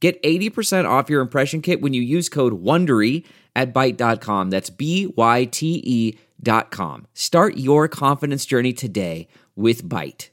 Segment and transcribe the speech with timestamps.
[0.00, 3.24] Get 80% off your impression kit when you use code WONDERY
[3.56, 4.50] at Byte.com.
[4.50, 7.08] That's B Y T E dot com.
[7.14, 10.28] Start your confidence journey today with Byte.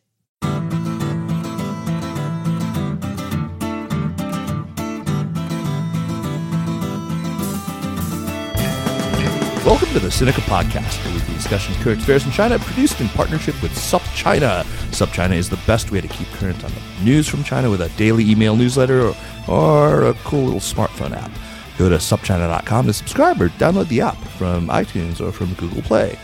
[9.66, 13.60] Welcome to the Sinica Podcast, a weekly discussion current affairs in China, produced in partnership
[13.64, 14.64] with SupChina.
[14.96, 17.90] SupChina is the best way to keep current on the news from China with a
[17.98, 19.16] daily email newsletter or,
[19.50, 21.32] or a cool little smartphone app.
[21.78, 26.18] Go to supchina.com to subscribe or download the app from iTunes or from Google Play.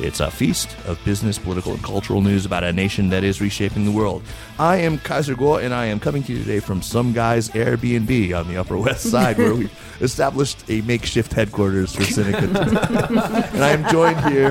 [0.00, 3.84] It's a feast of business, political, and cultural news about a nation that is reshaping
[3.84, 4.22] the world.
[4.58, 8.38] I am Kaiser Guo, and I am coming to you today from some guy's Airbnb
[8.38, 12.42] on the Upper West Side, where we've established a makeshift headquarters for Sinica.
[13.52, 14.50] and I am joined here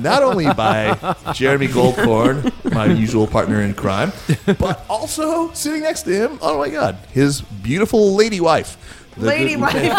[0.00, 0.94] not only by
[1.34, 4.10] Jeremy Goldkorn, my usual partner in crime,
[4.58, 8.78] but also sitting next to him, oh my God, his beautiful lady wife.
[9.16, 9.72] The- Lady wife.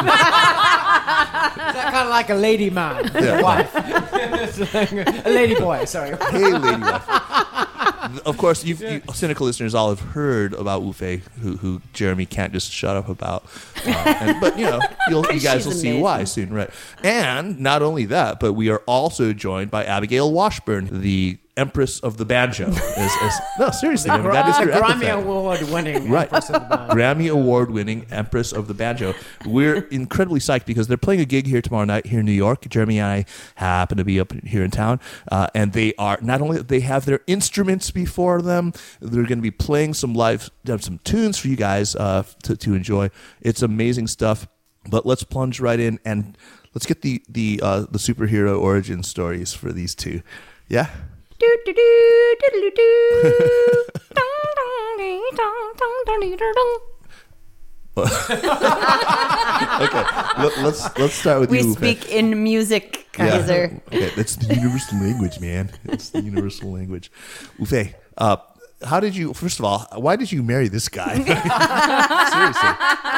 [1.03, 3.41] kind of like a lady man, Yeah.
[3.41, 5.85] wife, It's like a lady boy.
[5.85, 6.15] Sorry.
[6.31, 7.07] Hey, lady wife.
[8.25, 12.25] Of course, you've, you Sinica listeners all have heard about Wu Fei, who, who Jeremy
[12.25, 13.45] can't just shut up about.
[13.85, 16.01] Uh, and, but you know, you'll, you guys She's will see amazing.
[16.03, 16.69] why soon, right?
[17.03, 22.17] And not only that, but we are also joined by Abigail Washburn, the Empress of
[22.17, 22.71] the Banjo.
[23.59, 25.19] No, seriously, I mean, that is your Grammy epithet.
[25.19, 26.23] Award winning Right.
[26.23, 26.91] Empress of the Band.
[26.91, 29.13] Grammy Award winning Empress of the Banjo.
[29.45, 32.67] We're incredibly psyched because they're playing a gig here tomorrow night here in New York.
[32.67, 34.99] Jeremy and I happen to be up here in town.
[35.31, 39.43] Uh, and they are not only they have their instruments before them, they're going to
[39.43, 40.49] be playing some live
[40.79, 43.09] some tunes for you guys uh, to, to enjoy.
[43.41, 44.47] It's amazing stuff.
[44.89, 46.37] But let's plunge right in and
[46.73, 50.21] let's get the the uh, the superhero origin stories for these two.
[50.67, 50.89] Yeah.
[51.43, 52.89] Do, do, do, do, do, do.
[54.15, 56.79] Dong, dong, dee, dong, dong, dong, dee, dong, dong.
[59.83, 60.03] Okay.
[60.39, 61.67] Let, let's let's start with We you.
[61.67, 61.95] Wu Fei.
[61.95, 63.81] speak in music, Kaiser.
[63.87, 65.69] Okay, that's the universal language, man.
[65.85, 67.11] It's the universal language.
[67.59, 68.37] Wu Fei, uh,
[68.85, 69.33] how did you?
[69.33, 71.15] First of all, why did you marry this guy?
[71.15, 72.69] Seriously,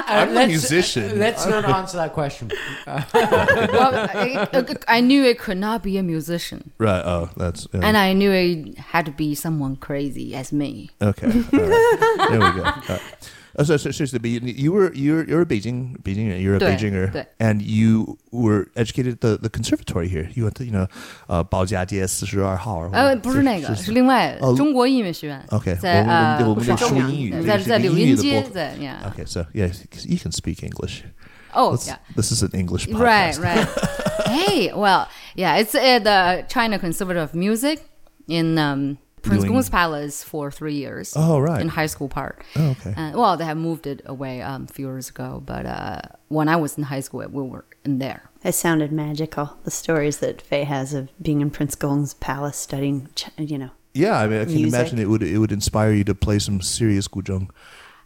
[0.07, 1.19] I'm a let's- musician.
[1.19, 2.51] Let's not answer that question.
[2.87, 3.03] well,
[4.13, 7.01] I, I knew it could not be a musician, right.
[7.05, 10.89] Oh, that's uh, and I knew it had to be someone crazy as me.
[11.01, 11.27] okay.
[11.27, 12.27] all right.
[12.29, 12.63] There we go.
[12.63, 13.31] All right.
[13.58, 16.58] Oh, so, so seriously, but you, you were you're you're a Beijing Beijing you're a
[16.58, 17.26] 对， Beijinger 对。
[17.40, 20.30] and you were educated at the the conservatory here.
[20.34, 20.86] You went to you know
[21.26, 22.88] 呃保家街四十二号。
[22.92, 29.12] 呃，不是那个，是另外哦中国音乐学院 OK，在我们呃我们在不是中说英语央，在这是在柳荫个英语的播客街在呀。
[29.12, 29.72] Okay, so yeah,
[30.06, 31.02] you can speak English.
[31.52, 31.96] Oh Let's- yeah.
[32.14, 33.00] This is an English podcast.
[33.02, 33.66] Right, right.
[34.28, 37.80] hey, well, yeah, it's at the China Conservatory of Music
[38.28, 41.13] in um, Prince Doing- Gong's Palace for three years.
[41.15, 41.61] Oh, right.
[41.61, 42.43] In high school part.
[42.55, 42.93] Oh, okay.
[42.95, 45.99] Uh, well, they have moved it away um, a few years ago, but uh,
[46.29, 48.29] when I was in high school, we were in there.
[48.43, 49.57] It sounded magical.
[49.63, 53.71] The stories that Faye has of being in Prince Gong's palace studying, you know.
[53.93, 54.73] Yeah, I mean, I can Music.
[54.73, 57.49] imagine it would it would inspire you to play some serious guzheng.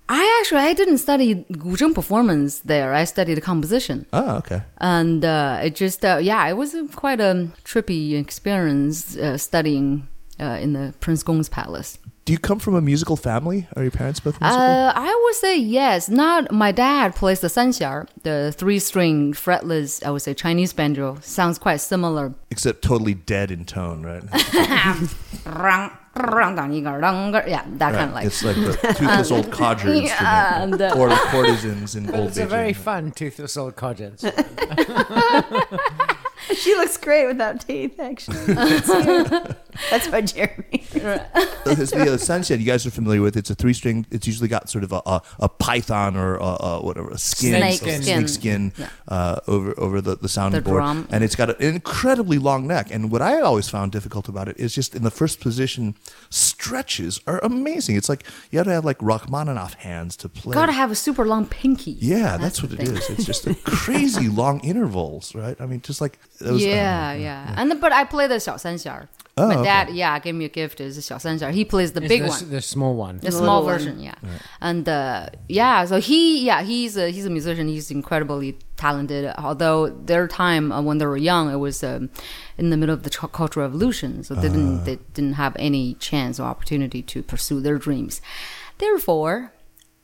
[0.07, 2.93] I actually I didn't study guzheng performance there.
[2.93, 4.61] I studied composition, Oh, okay.
[4.77, 10.07] and uh, it just uh, yeah, it was quite a trippy experience uh, studying
[10.39, 11.97] uh, in the Prince Gong's Palace.
[12.25, 13.67] Do you come from a musical family?
[13.75, 14.61] Are your parents both musical?
[14.63, 16.09] Uh, I would say yes.
[16.09, 20.03] Not my dad plays the sanxian, the three-string fretless.
[20.05, 21.17] I would say Chinese banjo.
[21.21, 22.35] Sounds quite similar.
[22.51, 24.21] Except totally dead in tone, right?
[27.47, 28.25] Yeah, that kind of like.
[28.25, 32.27] it's like the toothless old codger instrument, Yeah, and, uh, or the courtesans in old
[32.29, 32.49] It's a Beijing.
[32.49, 34.23] very fun toothless old codgers.
[36.55, 38.55] She looks great without teeth, actually.
[39.78, 39.90] That's cute.
[39.90, 40.84] That's by Jeremy.
[41.66, 43.36] It's the uh, sunset you guys are familiar with.
[43.36, 44.06] It's a three string.
[44.10, 47.54] It's usually got sort of a, a, a python or a, a whatever a skin,
[47.56, 48.02] Snake a skin.
[48.02, 48.88] snake skin Yeah.
[49.08, 51.08] uh, over over the, the sounding The board, drum.
[51.10, 52.88] and it's got an incredibly long neck.
[52.90, 55.94] And what I always found difficult about it is just in the first position,
[56.30, 57.96] stretches are amazing.
[57.96, 60.54] It's like you have to have like Rachmaninoff hands to play.
[60.54, 61.96] Gotta have a super long pinky.
[62.00, 62.96] yeah, that's, what the it thing.
[62.96, 63.10] is.
[63.10, 65.56] It's just a crazy long intervals, right?
[65.60, 69.08] I mean, just like those, yeah, uh, yeah, And but I play the 小三弦
[69.39, 69.63] Oh, but okay.
[69.63, 72.61] that, yeah, give me a gift is Xiao He plays the big the, one, the
[72.61, 74.03] small one, the, the small version, one.
[74.03, 74.15] yeah.
[74.21, 74.41] Right.
[74.61, 77.67] And uh, yeah, so he, yeah, he's a, he's a musician.
[77.67, 79.33] He's incredibly talented.
[79.37, 82.09] Although their time uh, when they were young, it was um,
[82.57, 84.83] in the middle of the Cultural Revolution, so they didn't ah.
[84.83, 88.21] they didn't have any chance or opportunity to pursue their dreams.
[88.77, 89.53] Therefore,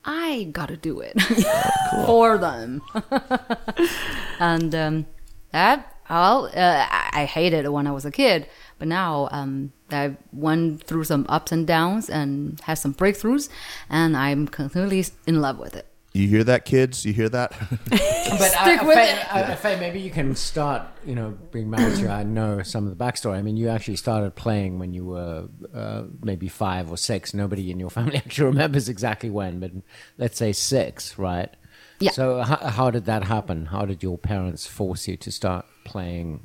[0.06, 1.20] I got to do it
[2.06, 2.82] for them.
[4.40, 5.06] and um,
[5.52, 8.48] that, well, uh, I hated it when I was a kid
[8.80, 13.50] but now um, I went through some ups and downs and had some breakthroughs,
[13.90, 15.88] and I'm completely in love with it.
[16.14, 17.06] You hear that, kids?
[17.06, 17.52] You hear that?
[17.90, 19.28] But Stick uh, with Faye, it.
[19.32, 22.08] uh, Faye, maybe you can start, you know, being married to you.
[22.08, 23.36] I know some of the backstory.
[23.38, 27.34] I mean, you actually started playing when you were uh, maybe five or six.
[27.34, 29.72] Nobody in your family actually remembers exactly when, but
[30.18, 31.54] let's say six, right?
[32.00, 32.12] Yeah.
[32.12, 33.68] So how, how did that happen?
[33.68, 36.40] How did your parents force you to start playing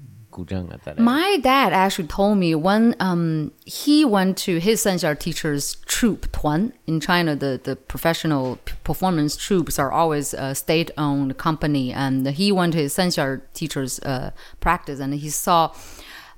[1.02, 6.72] My dad actually told me when um, he went to his Sanxian teacher's troupe, Tuan,
[6.86, 11.92] in China, the, the professional performance troupes are always a state owned company.
[11.92, 14.30] And he went to his Sanxian teacher's uh,
[14.60, 15.74] practice and he saw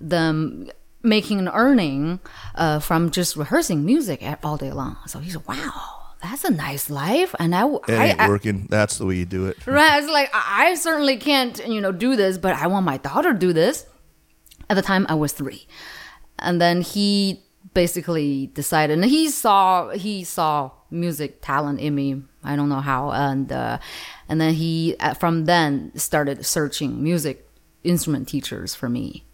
[0.01, 0.71] them
[1.03, 2.21] making an earning
[2.55, 4.97] uh, from just rehearsing music all day long.
[5.07, 6.02] So he said, wow.
[6.23, 8.69] That's a nice life, and I, it ain't I working.
[8.71, 9.67] That's the way you do it.
[9.67, 9.99] Right.
[10.01, 13.39] It's like I certainly can't, you know, do this, but I want my daughter to
[13.39, 13.87] do this.
[14.71, 15.67] At the time, I was three,
[16.39, 17.43] and then he
[17.75, 22.23] basically decided, and he saw he saw music talent in me.
[22.45, 23.79] I don't know how, and uh,
[24.29, 27.49] and then he uh, from then started searching music
[27.83, 29.25] instrument teachers for me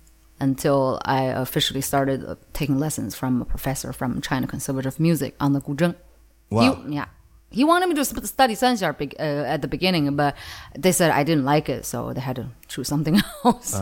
[0.40, 5.34] until I officially started uh, taking lessons from a professor from China Conservatory of Music
[5.38, 5.94] on the guzheng.
[6.50, 6.82] Wow.
[6.86, 7.06] He, yeah.
[7.50, 9.22] He wanted me to study Sanxian beg- uh,
[9.54, 10.36] at the beginning, but
[10.78, 13.72] they said I didn't like it, so they had to choose something else.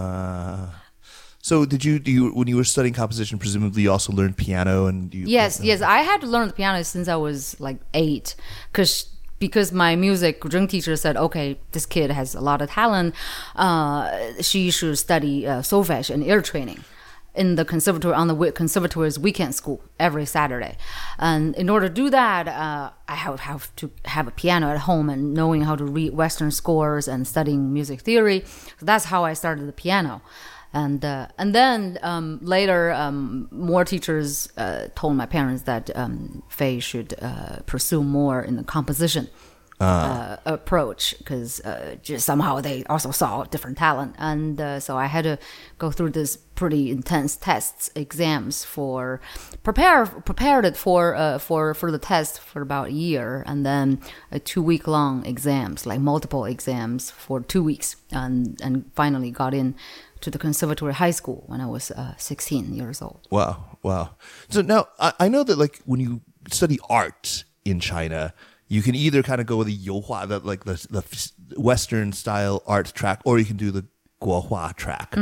[1.42, 3.38] So did you do you when you were studying composition?
[3.38, 5.26] Presumably, you also learned piano and you.
[5.26, 5.80] yes, yes.
[5.80, 8.34] I had to learn the piano since I was like eight,
[8.72, 9.08] because
[9.38, 13.14] because my music guzheng teacher said, okay, this kid has a lot of talent.
[13.54, 14.10] Uh,
[14.40, 16.82] she should study uh, solfege and ear training.
[17.36, 20.76] In the conservatory on the conservatory's weekend school every Saturday,
[21.18, 24.78] and in order to do that, uh, I have, have to have a piano at
[24.78, 28.42] home and knowing how to read Western scores and studying music theory.
[28.78, 30.22] So that's how I started the piano.
[30.72, 36.42] And uh, and then um, later um, more teachers uh, told my parents that um,
[36.48, 39.28] Faye should uh, pursue more in the composition
[39.80, 45.06] uh, approach because uh, just somehow they also saw different talent and uh, so I
[45.06, 45.38] had to
[45.78, 49.20] go through this pretty intense tests exams for
[49.62, 54.00] prepare prepared it for uh, for for the test for about a year and then
[54.32, 59.52] a two week long exams like multiple exams for two weeks and and finally got
[59.52, 59.74] in
[60.20, 63.26] to the conservatory high school when I was uh, 16 years old.
[63.30, 64.16] Wow, wow.
[64.48, 68.32] So now I, I know that like when you study art in China,
[68.68, 72.62] you can either kind of go with the youhua, the, like the the Western style
[72.66, 73.86] art track, or you can do the
[74.20, 75.14] guohua track.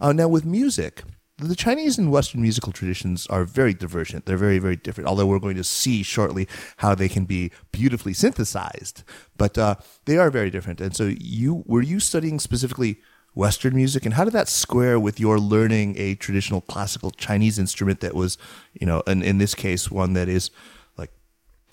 [0.00, 1.02] Uh, now with music,
[1.38, 4.26] the Chinese and Western musical traditions are very divergent.
[4.26, 5.08] They're very, very different.
[5.08, 6.46] Although we're going to see shortly
[6.78, 9.02] how they can be beautifully synthesized,
[9.36, 10.80] but uh, they are very different.
[10.80, 13.00] And so, you were you studying specifically
[13.34, 17.98] Western music, and how did that square with your learning a traditional classical Chinese instrument
[18.00, 18.38] that was,
[18.72, 20.52] you know, and in this case, one that is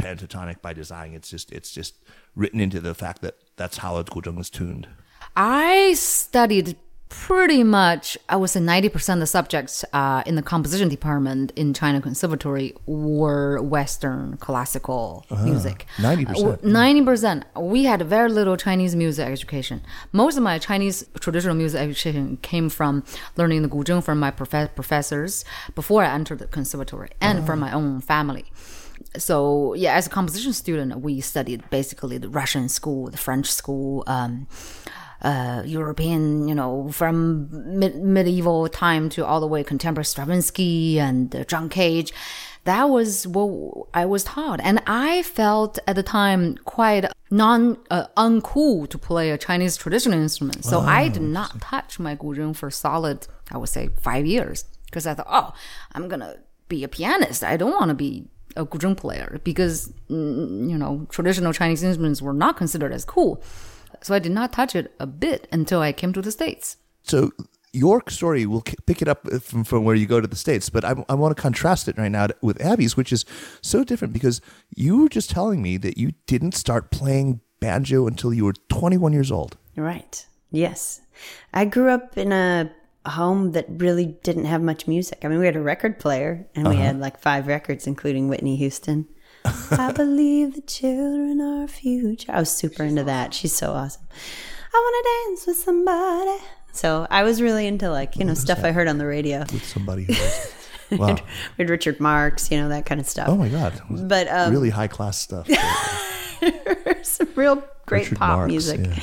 [0.02, 1.14] pentatonic by design.
[1.14, 1.96] It's just it's just
[2.36, 4.88] written into the fact that that's how a guzheng is tuned.
[5.36, 6.76] I studied
[7.12, 11.74] pretty much, I would say 90% of the subjects uh, in the composition department in
[11.74, 15.86] China Conservatory were Western classical music.
[15.98, 16.30] 90%.
[16.30, 17.44] Uh, 90%.
[17.62, 19.82] We had very little Chinese music education.
[20.14, 23.04] Most of my Chinese traditional music education came from
[23.36, 25.44] learning the guzheng from my prof- professors
[25.76, 28.46] before I entered the conservatory and from my own family
[29.18, 34.04] so yeah, as a composition student, we studied basically the Russian school, the French school,
[34.08, 34.48] um,
[35.22, 37.48] uh, European, you know, from
[37.80, 42.12] mid- medieval time to all the way contemporary Stravinsky and uh, John Cage.
[42.64, 48.06] That was what I was taught, and I felt at the time quite non uh,
[48.16, 50.64] uncool to play a Chinese traditional instrument.
[50.66, 55.08] So I did not touch my guzheng for solid, I would say, five years because
[55.08, 55.54] I thought, oh,
[55.94, 56.36] I'm gonna
[56.68, 57.44] be a pianist.
[57.44, 62.22] I don't want to be a guzheng player because mm, you know traditional Chinese instruments
[62.22, 63.42] were not considered as cool.
[64.02, 66.78] So I did not touch it a bit until I came to the states.
[67.04, 67.32] So
[67.74, 70.84] your story will pick it up from, from where you go to the states, but
[70.84, 73.26] I, I want to contrast it right now to- with Abby's, which is
[73.62, 74.42] so different because
[74.76, 79.14] you were just telling me that you didn't start playing banjo until you were 21
[79.14, 79.58] years old.
[79.76, 80.26] Right.
[80.52, 81.02] Yes.
[81.54, 82.72] I grew up in a
[83.06, 85.20] home that really didn't have much music.
[85.24, 88.56] I mean, we had a record player and we had like five records, including Whitney
[88.58, 89.08] Houston.
[89.44, 92.32] I believe the children are future.
[92.32, 93.34] I was super into that.
[93.34, 94.04] She's so awesome.
[94.74, 96.44] I want to dance with somebody.
[96.74, 99.40] So I was really into like, you know, stuff I heard on the radio.
[99.40, 100.08] With somebody
[100.92, 101.16] wow.
[101.16, 103.28] We had Richard Marx, you know, that kind of stuff.
[103.30, 103.82] Oh my God.
[103.90, 105.50] But um, really high class stuff.
[107.04, 109.00] some real great Richard pop Marx, music yeah.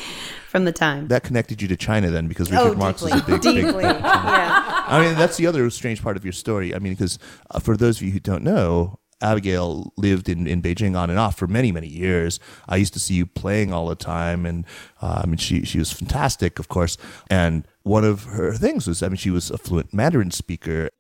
[0.59, 1.09] From the time.
[1.09, 3.55] that connected you to China then because Richard oh, Marx deeply, was a big, big,
[3.55, 4.85] deeply, big yeah.
[4.87, 6.75] I mean, that's the other strange part of your story.
[6.75, 7.19] I mean, because
[7.51, 11.19] uh, for those of you who don't know, Abigail lived in, in Beijing on and
[11.19, 12.39] off for many, many years.
[12.69, 14.65] I used to see you playing all the time, and
[15.03, 16.97] uh, I mean, she she was fantastic, of course.
[17.29, 20.91] And one of her things was, I mean, she was a fluent Mandarin speaker.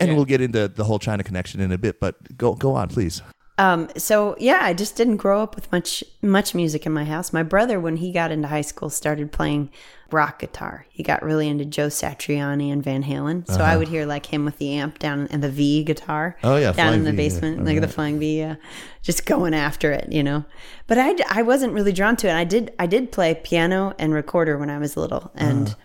[0.00, 2.88] And we'll get into the whole China connection in a bit, but go go on,
[2.88, 3.22] please.
[3.56, 7.32] Um, so yeah, I just didn't grow up with much much music in my house.
[7.32, 9.70] My brother, when he got into high school, started playing
[10.10, 10.86] rock guitar.
[10.90, 13.46] He got really into Joe Satriani and Van Halen.
[13.48, 16.36] So I would hear like him with the amp down and the V guitar.
[16.42, 16.54] Uh-huh.
[16.54, 17.28] Oh, yeah, down in the V, yeah.
[17.28, 18.56] basement, like the flying V, yeah,
[19.02, 20.44] just going after it, you know.
[20.86, 22.34] But I, I wasn't really drawn to it.
[22.34, 25.68] I did I did play piano and recorder when I was little, and.
[25.68, 25.76] Uh-huh.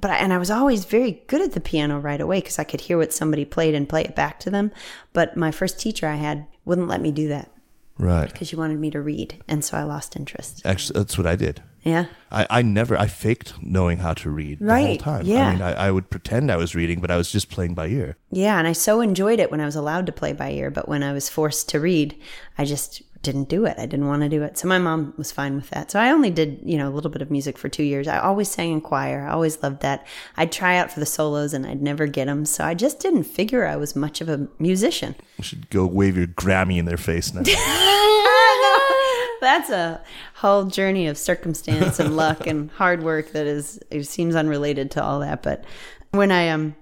[0.00, 2.62] But I, and I was always very good at the piano right away because I
[2.62, 4.70] could hear what somebody played and play it back to them.
[5.12, 7.50] But my first teacher I had wouldn't let me do that
[7.98, 8.30] Right.
[8.30, 10.62] because she wanted me to read, and so I lost interest.
[10.64, 11.62] Actually, that's what I did.
[11.82, 15.24] Yeah, I, I never I faked knowing how to read the whole Right, time.
[15.24, 15.46] yeah.
[15.48, 17.86] I mean, I, I would pretend I was reading, but I was just playing by
[17.88, 18.16] ear.
[18.30, 20.88] yeah, and I so enjoyed it when I was allowed to play by ear, but
[20.88, 22.14] when I was forced to read,
[22.58, 23.76] I just didn't do it.
[23.78, 24.56] I didn't want to do it.
[24.56, 25.90] So my mom was fine with that.
[25.90, 28.06] So I only did, you know, a little bit of music for two years.
[28.06, 29.26] I always sang in choir.
[29.26, 30.06] I always loved that.
[30.36, 32.44] I'd try out for the solos and I'd never get them.
[32.44, 35.16] So I just didn't figure I was much of a musician.
[35.38, 37.42] You should go wave your Grammy in their face now.
[39.40, 40.02] That's a
[40.34, 45.02] whole journey of circumstance and luck and hard work that is it seems unrelated to
[45.02, 45.42] all that.
[45.42, 45.64] But
[46.10, 46.76] when I um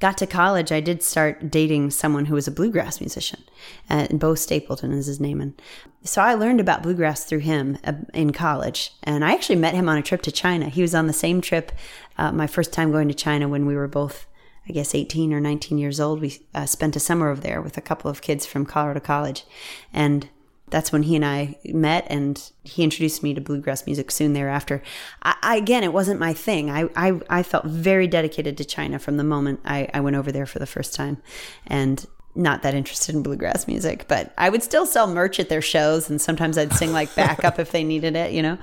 [0.00, 3.42] got to college, I did start dating someone who was a bluegrass musician,
[3.88, 5.40] and Bo Stapleton is his name.
[5.40, 5.60] And
[6.04, 9.88] so I learned about bluegrass through him uh, in college, and I actually met him
[9.88, 10.68] on a trip to China.
[10.68, 11.72] He was on the same trip,
[12.18, 14.26] uh, my first time going to China when we were both.
[14.68, 16.20] I guess 18 or 19 years old.
[16.20, 19.44] We uh, spent a summer over there with a couple of kids from Colorado College.
[19.92, 20.28] And
[20.72, 24.82] that's when he and I met, and he introduced me to bluegrass music soon thereafter.
[25.22, 26.70] I, I again, it wasn't my thing.
[26.70, 30.32] I, I, I felt very dedicated to China from the moment I, I went over
[30.32, 31.22] there for the first time,
[31.66, 34.06] and not that interested in bluegrass music.
[34.08, 37.58] But I would still sell merch at their shows, and sometimes I'd sing like backup
[37.58, 38.58] if they needed it, you know.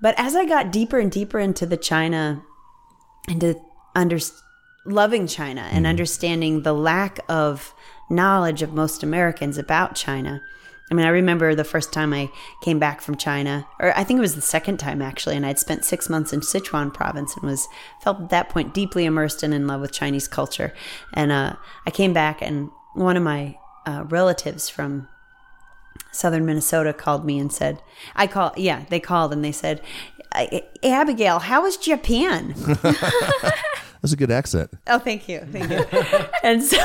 [0.00, 2.42] But as I got deeper and deeper into the China,
[3.26, 3.60] into
[3.94, 4.18] under
[4.84, 5.86] loving China and mm-hmm.
[5.86, 7.74] understanding the lack of
[8.10, 10.42] knowledge of most Americans about China.
[10.92, 12.28] I mean, I remember the first time I
[12.60, 15.58] came back from China, or I think it was the second time actually, and I'd
[15.58, 17.66] spent six months in Sichuan province and was
[18.02, 20.74] felt at that point deeply immersed and in love with Chinese culture.
[21.14, 21.56] And uh,
[21.86, 23.56] I came back, and one of my
[23.86, 25.08] uh, relatives from
[26.10, 27.82] southern Minnesota called me and said,
[28.14, 29.80] "I call, yeah, they called and they said."
[30.82, 32.54] Abigail, how was Japan?
[34.02, 34.70] That's a good accent.
[34.88, 35.84] Oh, thank you, thank you.
[36.42, 36.76] and so,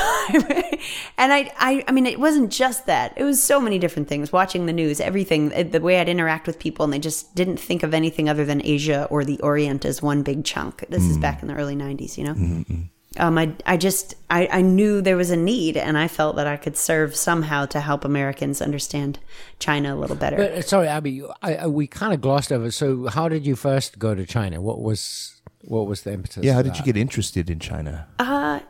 [1.18, 3.12] and I, I, I mean, it wasn't just that.
[3.16, 4.32] It was so many different things.
[4.32, 7.56] Watching the news, everything, uh, the way I'd interact with people, and they just didn't
[7.56, 10.84] think of anything other than Asia or the Orient as one big chunk.
[10.88, 12.86] This is back in the early '90s, you know.
[13.16, 16.46] Um, I, I just, I, I knew there was a need, and I felt that
[16.46, 19.18] I could serve somehow to help Americans understand
[19.58, 20.36] China a little better.
[20.36, 22.70] But sorry, Abby, I, I, we kind of glossed over.
[22.70, 24.60] So, how did you first go to China?
[24.60, 26.44] What was what was the impetus?
[26.44, 28.06] Yeah, how for did you get interested in China?
[28.18, 28.60] uh,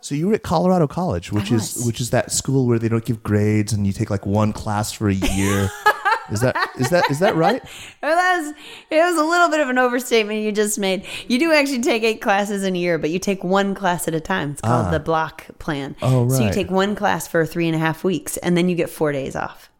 [0.00, 1.86] So you were at Colorado College, which I is was.
[1.86, 4.92] which is that school where they don't give grades and you take like one class
[4.92, 5.70] for a year.
[6.30, 7.62] is that is that is that right?
[8.02, 8.54] Well, that was,
[8.90, 11.04] it was a little bit of an overstatement you just made.
[11.28, 14.14] You do actually take eight classes in a year, but you take one class at
[14.14, 14.52] a time.
[14.52, 15.96] It's called the block plan.
[16.02, 16.32] Oh, right.
[16.32, 18.90] So you take one class for three and a half weeks, and then you get
[18.90, 19.70] four days off.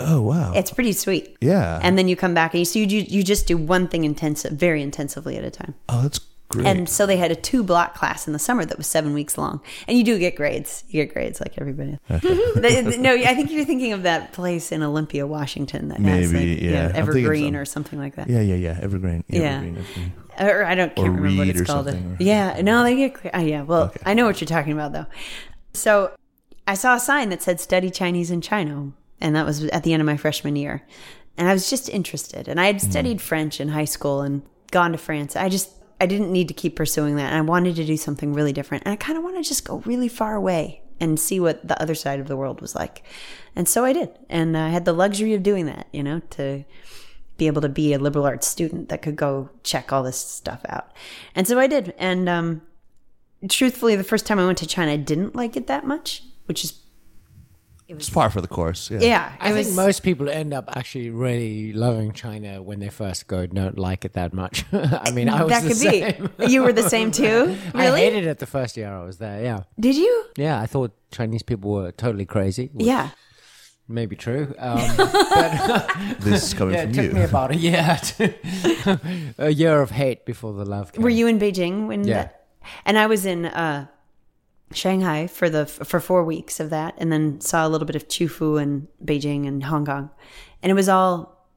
[0.00, 0.52] Oh wow.
[0.54, 1.36] It's pretty sweet.
[1.40, 1.78] Yeah.
[1.82, 4.52] And then you come back and you so you, you just do one thing intensive,
[4.52, 5.74] very intensively at a time.
[5.88, 6.66] oh, that's great.
[6.66, 9.38] And so they had a two block class in the summer that was seven weeks
[9.38, 9.60] long.
[9.88, 10.82] And you do get grades.
[10.88, 11.98] You get grades like everybody.
[12.10, 16.62] No, I think you're thinking of that place in Olympia, Washington that has Maybe, like,
[16.62, 16.70] yeah.
[16.86, 18.28] I'm thinking Evergreen or something like that.
[18.28, 18.78] yeah, yeah, yeah.
[18.82, 19.22] Evergreen.
[19.28, 19.40] Yeah.
[19.58, 20.12] Evergreen, Evergreen.
[20.40, 21.88] or I don't can't Or remember what it's called.
[21.88, 23.30] or- Yeah, no, they get clear.
[23.34, 24.00] Oh, yeah, well, Okay.
[24.04, 25.06] I know what you're talking about though.
[25.72, 26.12] So
[26.66, 28.92] I saw a sign that said "Study Chinese in China,"
[29.24, 30.82] and that was at the end of my freshman year.
[31.36, 34.92] And I was just interested, and I had studied French in high school and gone
[34.92, 35.34] to France.
[35.34, 38.34] I just I didn't need to keep pursuing that, and I wanted to do something
[38.34, 38.84] really different.
[38.84, 41.80] And I kind of want to just go really far away and see what the
[41.82, 43.02] other side of the world was like.
[43.56, 45.88] And so I did, and I had the luxury of doing that.
[45.90, 46.64] You know, to
[47.36, 50.60] be able to be a liberal arts student that could go check all this stuff
[50.68, 50.92] out.
[51.34, 51.94] And so I did.
[51.98, 52.62] And um,
[53.48, 56.62] truthfully, the first time I went to China, I didn't like it that much, which
[56.62, 56.83] is
[57.86, 58.90] It's par for the course.
[58.90, 59.00] Yeah.
[59.00, 59.32] yeah.
[59.40, 63.44] I it think most people end up actually really loving China when they first go.
[63.46, 64.64] Don't like it that much.
[64.72, 66.30] I mean, I was that the could same.
[66.38, 66.46] be.
[66.52, 67.24] You were the same too.
[67.24, 68.00] Really, I Really?
[68.00, 69.42] hated it the first year I was there.
[69.42, 70.24] Yeah, Did you?
[70.36, 70.60] yeah.
[70.60, 72.70] I thought Chinese people were totally crazy.
[72.74, 73.10] Yeah.
[73.86, 74.54] may be true.
[74.58, 74.78] Um,
[76.20, 77.12] This is coming yeah, from it took you.
[77.12, 80.92] me about a year, to, a year of hate before the love.
[80.92, 81.02] Came.
[81.02, 82.04] Were you in Beijing when?
[82.04, 82.14] Yeah.
[82.14, 82.40] that-
[82.86, 83.86] and I was in uh,
[84.72, 88.08] Shanghai for the for four weeks of that, and then saw a little bit of
[88.08, 90.10] Qufu and Beijing and Hong Kong,
[90.62, 91.48] and it was all.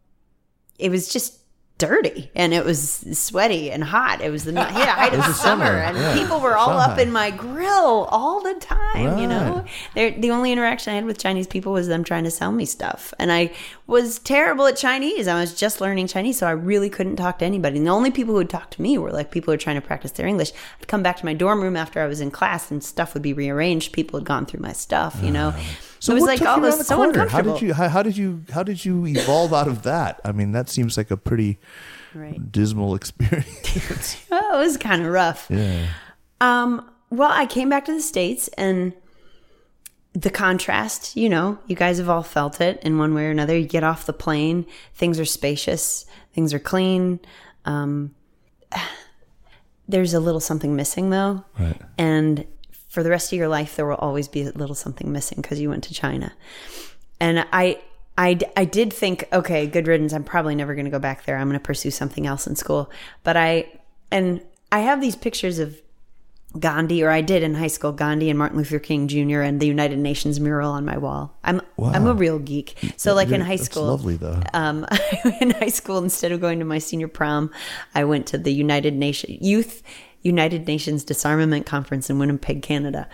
[0.78, 1.40] It was just
[1.78, 4.22] dirty and it was sweaty and hot.
[4.22, 6.14] It was the yeah, height of summer, summer, and yeah.
[6.16, 9.18] people were all up in my grill all the time.
[9.20, 12.32] You know, They're, the only interaction I had with Chinese people was them trying to
[12.32, 13.52] sell me stuff, and I
[13.86, 15.28] was terrible at Chinese.
[15.28, 17.78] I was just learning Chinese, so I really couldn't talk to anybody.
[17.78, 19.80] And the only people who would talk to me were like people who were trying
[19.80, 20.52] to practice their English.
[20.80, 23.24] I'd come back to my dorm room after I was in class, and stuff would
[23.24, 23.94] be rearranged.
[23.94, 25.54] People had gone through my stuff, you know.
[26.00, 27.28] So it was what like took all you this so corner?
[27.28, 30.20] How did you how, how did you how did you evolve out of that?
[30.24, 31.60] I mean, that seems like a pretty
[32.14, 32.52] Right.
[32.52, 34.18] dismal experience.
[34.32, 35.48] Oh, it was kind of rough.
[35.50, 35.88] yeah.
[36.42, 38.94] Um, well, I came back to the States and
[40.14, 43.56] the contrast, you know, you guys have all felt it in one way or another.
[43.58, 47.20] You get off the plane, things are spacious, things are clean.
[47.66, 48.16] Um,
[49.88, 51.44] there's a little something missing though.
[51.60, 51.80] Right.
[51.98, 52.46] And
[52.98, 55.62] for the rest of your life, there will always be a little something missing because
[55.62, 56.34] you went to China.
[57.20, 57.80] And I,
[58.18, 60.14] I, I did think, okay, good riddance.
[60.14, 61.38] I'm probably never going to go back there.
[61.38, 62.90] I'm going to pursue something else in school.
[63.24, 63.72] But I,
[64.10, 65.80] and I have these pictures of
[66.60, 69.42] Gandhi, or I did in high school, Gandhi and Martin Luther King Jr.
[69.42, 71.38] and the United Nations mural on my wall.
[71.44, 72.78] I'm, I'm a real geek.
[72.98, 74.42] So like in high school, lovely though.
[74.56, 74.88] um,
[75.40, 77.52] in high school, instead of going to my senior prom,
[77.94, 79.84] I went to the United Nation Youth
[80.22, 83.08] United Nations Disarmament Conference in Winnipeg, Canada.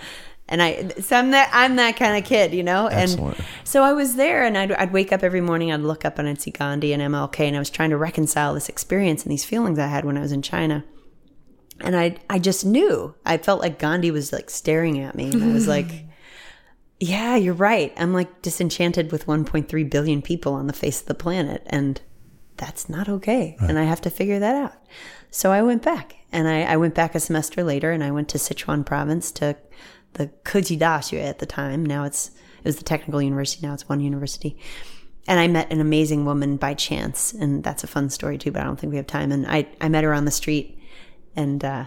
[0.49, 2.87] And I, so I'm that, I'm that kind of kid, you know?
[2.87, 3.37] Excellent.
[3.37, 6.19] And so I was there and I'd, I'd wake up every morning, I'd look up
[6.19, 9.31] and I'd see Gandhi and MLK and I was trying to reconcile this experience and
[9.31, 10.83] these feelings I had when I was in China.
[11.79, 15.43] And I, I just knew, I felt like Gandhi was like staring at me and
[15.43, 16.05] I was like,
[17.03, 17.93] yeah, you're right.
[17.97, 22.01] I'm like disenchanted with 1.3 billion people on the face of the planet, and
[22.63, 23.57] that's not okay.
[23.59, 24.75] And I have to figure that out.
[25.31, 28.29] So I went back, and I, I went back a semester later, and I went
[28.29, 29.57] to Sichuan province to
[30.13, 31.85] the Keji Daxue at the time.
[31.85, 33.67] Now it's it was the technical university.
[33.67, 34.57] Now it's one university.
[35.27, 38.51] And I met an amazing woman by chance, and that's a fun story too.
[38.51, 39.33] But I don't think we have time.
[39.33, 40.79] And I I met her on the street,
[41.35, 41.85] and uh,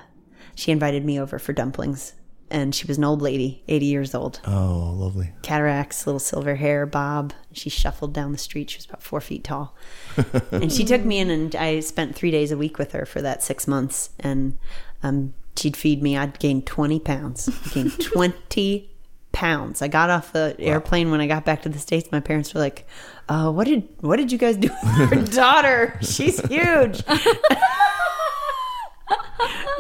[0.56, 2.12] she invited me over for dumplings.
[2.48, 5.32] And she was an old lady, 80 years old Oh, lovely.
[5.42, 7.32] cataracts, little silver hair, bob.
[7.52, 8.70] She shuffled down the street.
[8.70, 9.74] She was about four feet tall.
[10.52, 13.20] and she took me in, and I spent three days a week with her for
[13.20, 14.10] that six months.
[14.20, 14.58] And
[15.02, 16.16] um, she'd feed me.
[16.16, 17.48] I'd gained 20 pounds.
[17.48, 18.90] I gained 20
[19.32, 19.82] pounds.
[19.82, 22.12] I got off the airplane when I got back to the States.
[22.12, 22.86] My parents were like,
[23.28, 25.98] uh, what did what did you guys do with your daughter?
[26.00, 27.02] She's huge.
[27.08, 27.58] it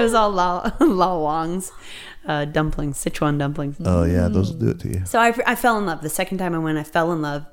[0.02, 1.16] was all La, La
[2.26, 3.76] uh, dumplings, Sichuan dumplings.
[3.84, 5.02] Oh yeah, those will do it to you.
[5.06, 6.02] So I, I fell in love.
[6.02, 7.46] The second time I went, I fell in love,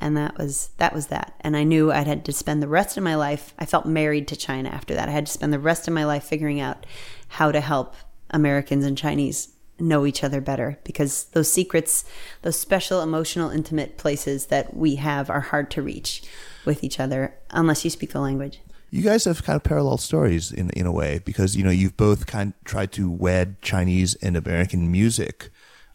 [0.00, 1.34] and that was that was that.
[1.40, 3.54] And I knew I had to spend the rest of my life.
[3.58, 5.08] I felt married to China after that.
[5.08, 6.86] I had to spend the rest of my life figuring out
[7.28, 7.94] how to help
[8.30, 12.04] Americans and Chinese know each other better because those secrets,
[12.42, 16.22] those special emotional intimate places that we have are hard to reach
[16.64, 18.60] with each other unless you speak the language.
[18.90, 21.96] You guys have kind of parallel stories in in a way because you know you've
[21.96, 25.50] both kind of tried to wed Chinese and American music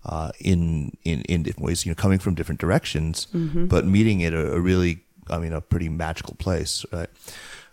[0.06, 1.86] uh, in in in different ways.
[1.86, 3.28] You know, coming from different directions,
[3.68, 7.10] but meeting at a, a really, I mean, a pretty magical place, right?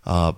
[0.04, 0.32] Uh,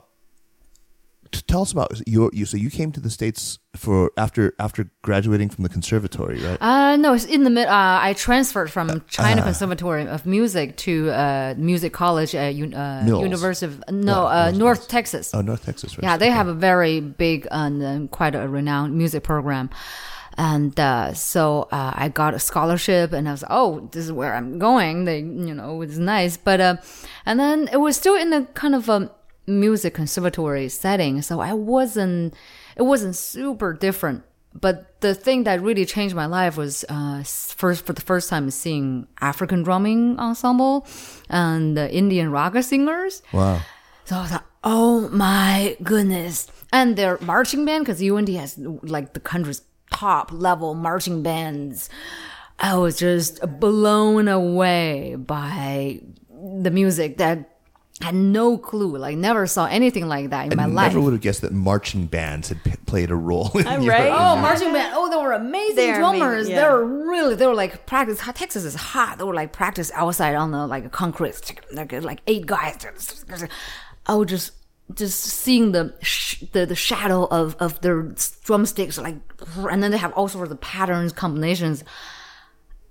[1.43, 2.47] tell us about your you.
[2.47, 6.59] So you came to the states for after after graduating from the conservatory, right?
[6.61, 7.67] Uh, no, it's in the mid.
[7.67, 13.05] Uh, I transferred from China Conservatory of Music to uh, Music College at un- uh.
[13.07, 14.87] University of no, uh, North Mills.
[14.87, 15.35] Texas.
[15.35, 16.05] oh, North Texas, right?
[16.05, 19.71] Yeah, they have a very big and um, quite a renowned music program.
[20.37, 24.35] And uh, so uh, I got a scholarship, and I was oh, this is where
[24.35, 25.05] I'm going.
[25.05, 26.77] They, you know, it's nice, but uh,
[27.25, 29.11] and then it was still in the kind of a
[29.47, 32.35] music conservatory setting, so I wasn't,
[32.77, 34.23] it wasn't super different.
[34.55, 38.49] But the thing that really changed my life was uh, first for the first time
[38.51, 40.87] seeing African drumming ensemble
[41.29, 43.23] and the Indian raga singers.
[43.33, 43.61] Wow.
[44.05, 46.47] So I was like, oh my goodness.
[46.73, 51.91] And their marching band, because UNT has like the country's top level marching bands.
[52.59, 57.54] I was just blown away by the music that
[58.01, 60.93] had no clue, like never saw anything like that in my I life.
[60.93, 63.51] never would have guessed that marching bands had p- played a role.
[63.57, 64.07] In uh, your, right?
[64.09, 64.93] in Oh, your- marching band!
[64.97, 66.47] Oh, they were amazing They're drummers.
[66.49, 67.35] amazing, They were really.
[67.37, 68.21] They were like practice.
[68.35, 69.19] Texas is hot.
[69.19, 71.41] They were like practice outside on the like concrete.
[71.73, 72.85] Like like eight guys.
[74.07, 74.53] I was just
[74.93, 78.13] just seeing the sh- the the shadow of of their
[78.45, 79.17] drumsticks, like,
[79.71, 81.85] and then they have all sorts of patterns, combinations.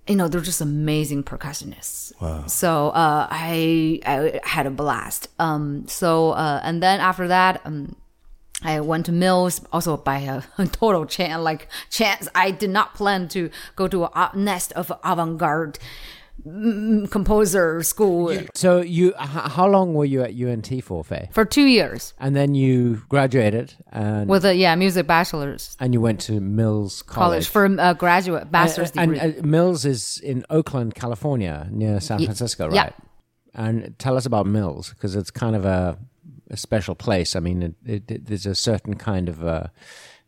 [0.07, 2.11] You know, they're just amazing percussionists.
[2.21, 2.45] Wow.
[2.47, 5.29] So uh, I I had a blast.
[5.39, 5.87] Um.
[5.87, 7.95] So uh, and then after that, um.
[8.65, 12.29] I went to Mills also by a, a total chance, like chance.
[12.33, 15.79] I did not plan to go to a nest of avant-garde
[17.09, 21.29] composer school So you, how long were you at UNT for, Faye?
[21.31, 26.01] for two years And then you graduated and with a yeah music bachelor's and you
[26.01, 27.47] went to Mills college, College.
[27.47, 29.19] for a graduate bachelor's and, degree.
[29.19, 32.83] and, uh, Mills is in Oakland, California, near San Francisco, yeah.
[32.83, 32.93] right?
[33.55, 35.97] And tell us about Mills because it's kind of a,
[36.49, 37.35] a special place.
[37.35, 39.67] I mean, it, it, it- there's a certain kind of uh,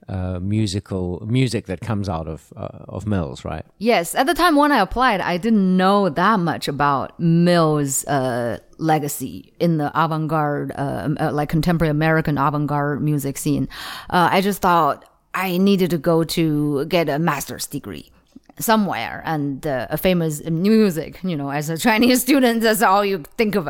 [0.07, 3.65] uh, musical music that comes out of uh, of Mills, right?
[3.79, 8.59] Yes, at the time when I applied, I didn't know that much about Mills' uh,
[8.77, 13.67] legacy in the avant-garde, uh, uh, like contemporary American avant-garde music scene.
[14.09, 18.11] I just thought I needed to go to get a master's degree
[18.59, 23.21] somewhere and uh, a famous music you know as a chinese student that's all you
[23.37, 23.67] think of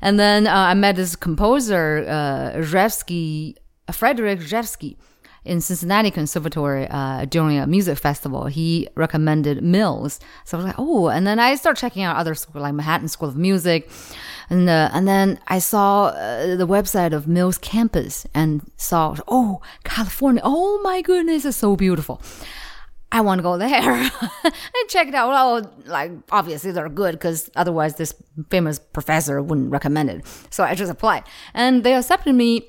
[0.00, 3.54] and then uh, i met this composer uh, Rzewski,
[3.92, 4.96] frederic Rzewski,
[5.44, 8.46] in Cincinnati Conservatory uh, during a music festival.
[8.46, 11.08] He recommended Mills, so I was like, oh.
[11.08, 13.90] And then I started checking out other schools, like Manhattan School of Music,
[14.48, 19.60] and uh, and then I saw uh, the website of Mills campus and saw, oh,
[19.84, 22.20] California, oh my goodness, it's so beautiful.
[23.12, 23.70] I want to go there
[24.44, 25.28] and check it out.
[25.28, 28.12] Well, like obviously they're good because otherwise this
[28.50, 30.26] famous professor wouldn't recommend it.
[30.50, 31.22] So I just applied,
[31.54, 32.68] and they accepted me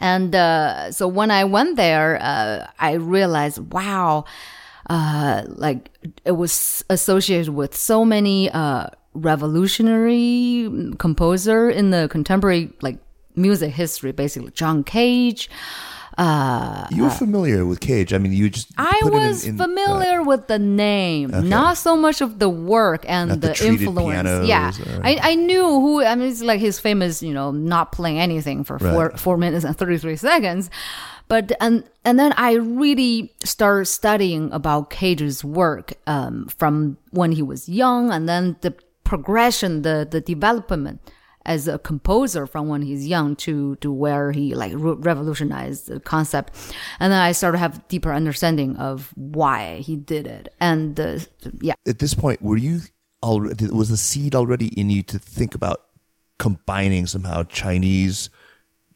[0.00, 4.24] and uh, so when I went there, uh, I realized, wow,
[4.88, 5.90] uh, like
[6.24, 12.98] it was associated with so many uh, revolutionary composer in the contemporary like
[13.36, 15.50] music history, basically John Cage.
[16.20, 18.12] Uh, you were familiar with Cage.
[18.12, 21.96] I mean, you just I it in- was in, familiar with the name, not so
[21.96, 24.46] much of the work and Not the the, influence.
[24.46, 26.04] yeah, or- I, I knew who.
[26.04, 29.64] I mean, it's like his famous, you know, not playing anything for four four minutes
[29.64, 30.68] and thirty three seconds.
[31.28, 37.40] But and and then I really started studying about Cage's work um, from when he
[37.42, 41.00] was young, and then the progression, the the development
[41.46, 45.98] as a composer from when he's young to to where he like re- revolutionized the
[46.00, 46.52] concept.
[47.00, 50.52] And then i started to have deeper understanding of why he did it.
[50.60, 51.26] And the
[51.60, 51.74] yeah.
[51.86, 52.80] At this point, were you
[53.22, 55.80] already was the seed already in you to think about
[56.38, 58.30] combining somehow Chinese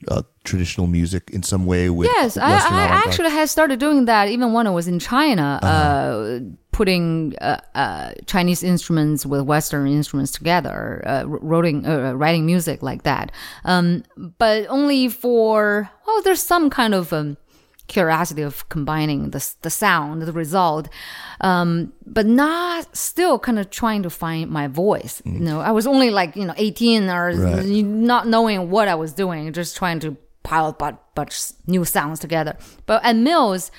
[0.08, 4.28] uh, traditional music in some way with yes I, I actually had started doing that
[4.28, 5.72] even when i was in china Uh-huh.
[5.72, 6.40] uh,
[6.78, 13.02] putting uh, uh, chinese instruments with western instruments together uh, writing uh, writing music like
[13.04, 13.30] that
[13.64, 14.02] um,
[14.38, 17.36] but only for well there's some kind of um,
[17.86, 20.88] curiosity of combining the the sound, the result,
[21.42, 25.20] um, but not still kind of trying to find my voice.
[25.26, 27.66] You know, I was only like you know 18 or Right.
[27.84, 31.34] not knowing what I was doing, just trying to pile a bunch, bunch
[31.66, 32.56] new sounds together.
[32.86, 33.70] But at Mills,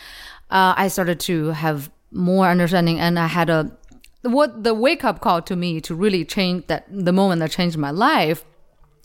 [0.52, 3.72] uh, I started to have more understanding, and I had a
[4.24, 7.78] what the wake up call to me to really change that the moment that changed
[7.78, 8.44] my life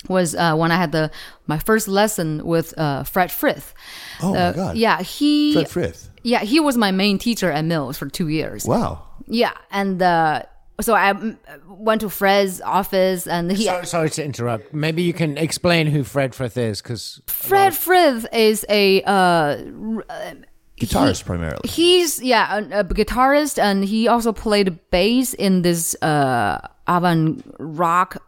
[0.08, 1.10] was uh, when I had the
[1.46, 3.74] my first lesson with uh, Fred Frith.
[4.22, 4.76] Oh Uh, my god!
[4.78, 6.10] Yeah, he Fred Frith.
[6.22, 8.64] yeah he was my main teacher at Mills for two years.
[8.64, 9.02] Wow.
[9.26, 10.42] Yeah, and uh,
[10.80, 11.36] so I mm,
[11.68, 14.72] went to Fred's office, and he Sorry, sorry to interrupt.
[14.72, 19.58] Maybe you can explain who Fred Frith is, because Fred Frith is a uh,
[20.80, 21.68] Guitarist primarily.
[21.68, 28.22] he's yeah a, a guitarist and he also played bass in this uh avant rock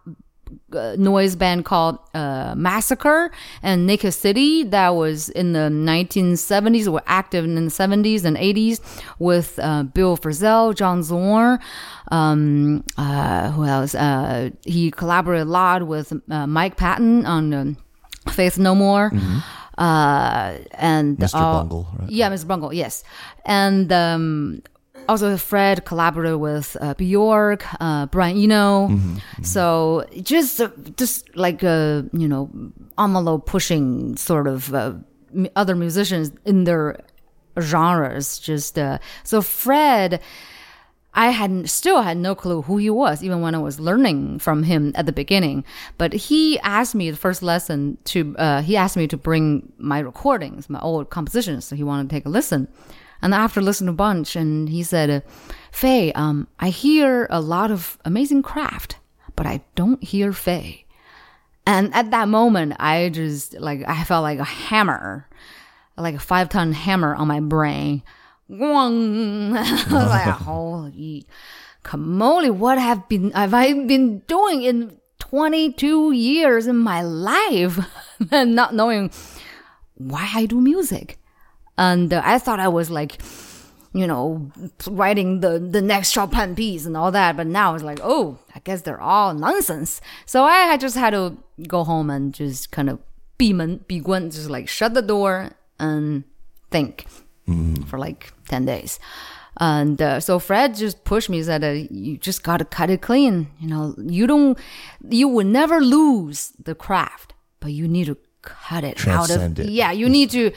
[0.74, 3.30] uh, noise band called uh, Massacre
[3.62, 8.80] and Naked City that was in the 1970s were active in the 70s and 80s
[9.18, 11.58] with uh, Bill Frisell, John Zorn,
[12.10, 13.94] um, uh, who else?
[13.94, 17.76] Uh, he collaborated a lot with uh, Mike Patton on um,
[18.30, 19.10] Faith No More.
[19.78, 21.34] Uh, and Mr.
[21.34, 22.10] uh, Bungle, right?
[22.10, 22.46] yeah, Mr.
[22.46, 23.04] Bungle, yes.
[23.44, 24.62] And um,
[25.08, 28.88] also Fred collaborated with uh, Bjork, uh, Brian Eno.
[28.88, 32.50] Mm-hmm, So just uh, just like uh, you know
[32.98, 34.92] envelope pushing sort of uh,
[35.34, 36.98] m- other musicians in their
[37.60, 38.38] genres.
[38.38, 40.20] Just uh, so Fred.
[41.14, 44.62] I had still had no clue who he was, even when I was learning from
[44.62, 45.64] him at the beginning.
[45.98, 49.98] But he asked me the first lesson to, uh, he asked me to bring my
[49.98, 51.66] recordings, my old compositions.
[51.66, 52.68] So he wanted to take a listen.
[53.20, 55.22] And after listening a bunch, and he said,
[55.70, 58.96] Faye, um, I hear a lot of amazing craft,
[59.36, 60.86] but I don't hear Faye.
[61.66, 65.28] And at that moment, I just like, I felt like a hammer,
[65.96, 68.02] like a five ton hammer on my brain.
[68.51, 69.55] Wong.
[69.57, 71.25] I was like, holy
[71.95, 77.79] moly, what have been have I been doing in 22 years in my life
[78.31, 79.11] and not knowing
[79.95, 81.17] why I do music?
[81.77, 83.21] And uh, I thought I was like,
[83.93, 84.51] you know,
[84.87, 87.37] writing the the next Chopin piece and all that.
[87.37, 90.01] But now it's like, oh, I guess they're all nonsense.
[90.25, 92.99] So I, I just had to go home and just kind of
[93.37, 96.23] 闭门闭关, just like shut the door and
[96.71, 97.05] think
[97.86, 98.98] for like 10 days.
[99.58, 103.02] And uh, so Fred just pushed me, said, uh, you just got to cut it
[103.02, 103.48] clean.
[103.60, 104.58] You know, you don't,
[105.08, 109.68] you will never lose the craft, but you need to cut it out of, it.
[109.68, 110.52] yeah, you need to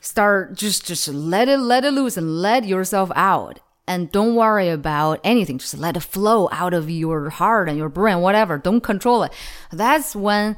[0.00, 3.60] start, just, just let it, let it loose and let yourself out.
[3.86, 5.58] And don't worry about anything.
[5.58, 8.56] Just let it flow out of your heart and your brain, whatever.
[8.56, 9.32] Don't control it.
[9.70, 10.56] That's when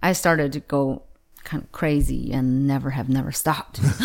[0.00, 1.02] I started to go
[1.48, 3.80] kind of crazy and never have never stopped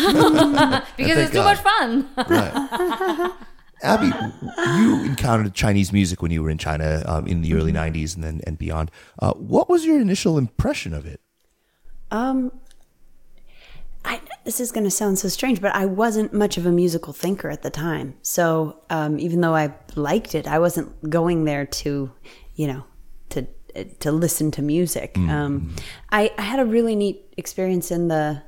[0.96, 1.44] because it's too God.
[1.44, 2.08] much fun.
[2.16, 3.30] Right.
[3.82, 4.10] Abby,
[4.80, 7.98] you encountered Chinese music when you were in China um, in the early Mm-hmm.
[7.98, 8.90] 90s and then and beyond.
[9.18, 11.20] Uh, what was your initial impression of it?
[12.10, 12.50] Um,
[14.06, 17.12] I, this is going to sound so strange, but I wasn't much of a musical
[17.12, 18.14] thinker at the time.
[18.22, 22.10] So um, even though I liked it, I wasn't going there to,
[22.54, 22.84] you know,
[23.30, 23.46] to
[24.00, 25.16] to listen to music.
[25.18, 25.74] Um,
[26.10, 28.42] I, I had a really neat experience in the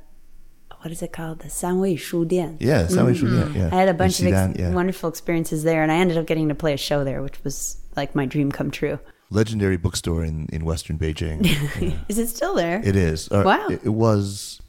[0.81, 2.57] what is it called the Sanwei Shu Dian.
[2.59, 3.69] Yeah, mm yeah, yeah.
[3.71, 4.71] I had a bunch of ex- yeah.
[4.71, 7.77] wonderful experiences there, and I ended up getting to play a show there, which was
[7.95, 8.99] like my dream come true.
[9.29, 11.45] legendary bookstore in, in Western Beijing.
[11.81, 11.97] Yeah.
[12.07, 12.81] Is it still there?
[12.83, 13.27] it is.
[13.29, 13.67] Or Wow.
[13.69, 14.61] It, it was.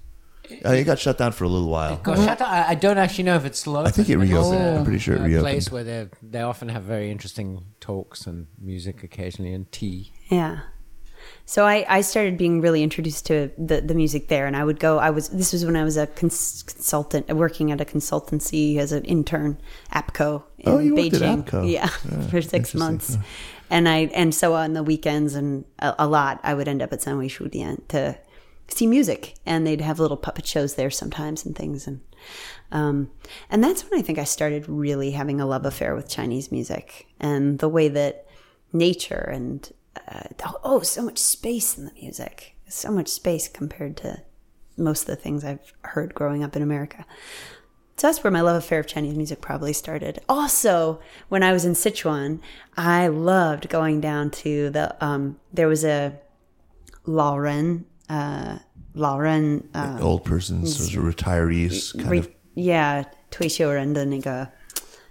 [0.65, 1.97] Uh, it got shut down for a little while.
[1.97, 3.87] Gosh, I, don't- I I don't actually know if it's still open.
[3.89, 4.63] I think it but it's reopened.
[4.63, 5.43] a- I'm pretty sure it a reopened.
[5.45, 10.13] place where they they often have very interesting talks and music occasionally and tea.
[10.31, 10.61] Yeah.
[11.45, 14.79] So I, I started being really introduced to the, the music there, and I would
[14.81, 14.99] go.
[14.99, 18.93] I was this was when I was a cons- consultant working at a consultancy as
[18.93, 19.59] an intern,
[19.93, 21.45] APCO in Oh, you worked at Beijing.
[21.45, 21.71] APCO.
[21.71, 21.87] Yeah,
[22.31, 22.79] for six interesting.
[22.79, 23.17] months,
[23.71, 26.93] and I and so on the weekends and a, a lot, I would end up
[26.93, 28.17] at Sanwei Shudian to
[28.68, 32.00] see music, and they'd have little puppet shows there sometimes and things, and
[32.70, 33.11] um,
[33.50, 37.07] and that's when I think I started really having a love affair with Chinese music
[37.18, 38.26] and the way that
[38.72, 39.70] nature and
[40.07, 40.22] uh,
[40.64, 44.22] oh, so much space in the music, so much space compared to
[44.76, 47.04] most of the things I've heard growing up in America.
[47.96, 50.20] So that's where my love affair of Chinese music probably started.
[50.28, 52.38] Also, when I was in Sichuan,
[52.76, 55.04] I loved going down to the.
[55.04, 56.16] Um, there was a
[58.10, 58.58] Laoren, uh,
[58.96, 62.30] Laoren, uh, Old persons, sort of retirees, kind re- of.
[62.56, 64.48] yeah, 退休人的那个,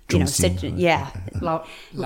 [0.09, 1.07] you know, 中心 Sichuan, yeah,
[1.41, 1.65] 老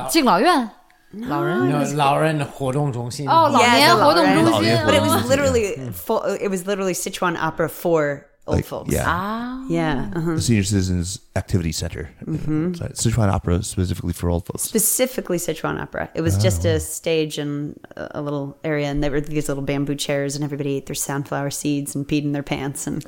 [0.08, 0.70] 敬老院，
[1.12, 3.28] 老人 No, 老人活动中心。
[3.28, 4.44] 哦，老 Yeah, 年 the 活动 Laoren.
[4.50, 8.65] 中心 But it 哦 was literally full, it was literally Sichuan opera for old Like,
[8.65, 8.91] folks.
[8.91, 9.03] yeah.
[9.05, 9.65] Ah.
[9.69, 10.09] Yeah.
[10.15, 10.35] uh-huh.
[10.35, 12.09] The Senior Citizens Activity Center.
[12.25, 12.71] Mm-hmm.
[12.71, 14.63] Sichuan Opera specifically for old folks.
[14.63, 16.09] Specifically Sichuan opera.
[16.15, 19.63] It was just a stage and a a little area, and there were these little
[19.63, 23.03] bamboo chairs, and everybody ate their sunflower seeds and peed in their pants and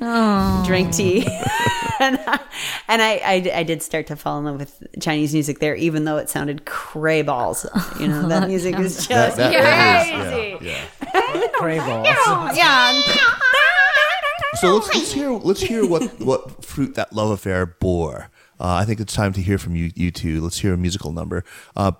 [0.66, 1.26] drank tea.
[2.00, 2.40] and I,
[2.88, 6.04] and I, I, I did start to fall in love with Chinese music there, even
[6.04, 7.66] though it sounded cray balls.
[8.00, 10.10] You know, that music is just That- that is,
[10.60, 10.64] crazy.
[10.64, 10.84] yeah,
[11.34, 11.48] yeah.
[11.58, 12.04] Crable.
[14.64, 18.30] 呀，So let's, let's hear let's hear what, what fruit that love affair bore.
[18.60, 20.40] Uh, I think it's time to hear from you you two.
[20.40, 21.44] Let's hear a musical number.
[21.76, 21.92] Uh,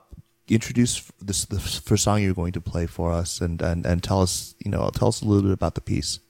[0.48, 4.20] introduce this the first song you're going to play for us, and, and, and tell
[4.20, 6.20] us you know tell us a little bit about the piece.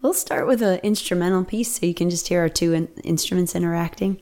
[0.00, 3.54] We'll start with an instrumental piece so you can just hear our two in- instruments
[3.54, 4.20] interacting.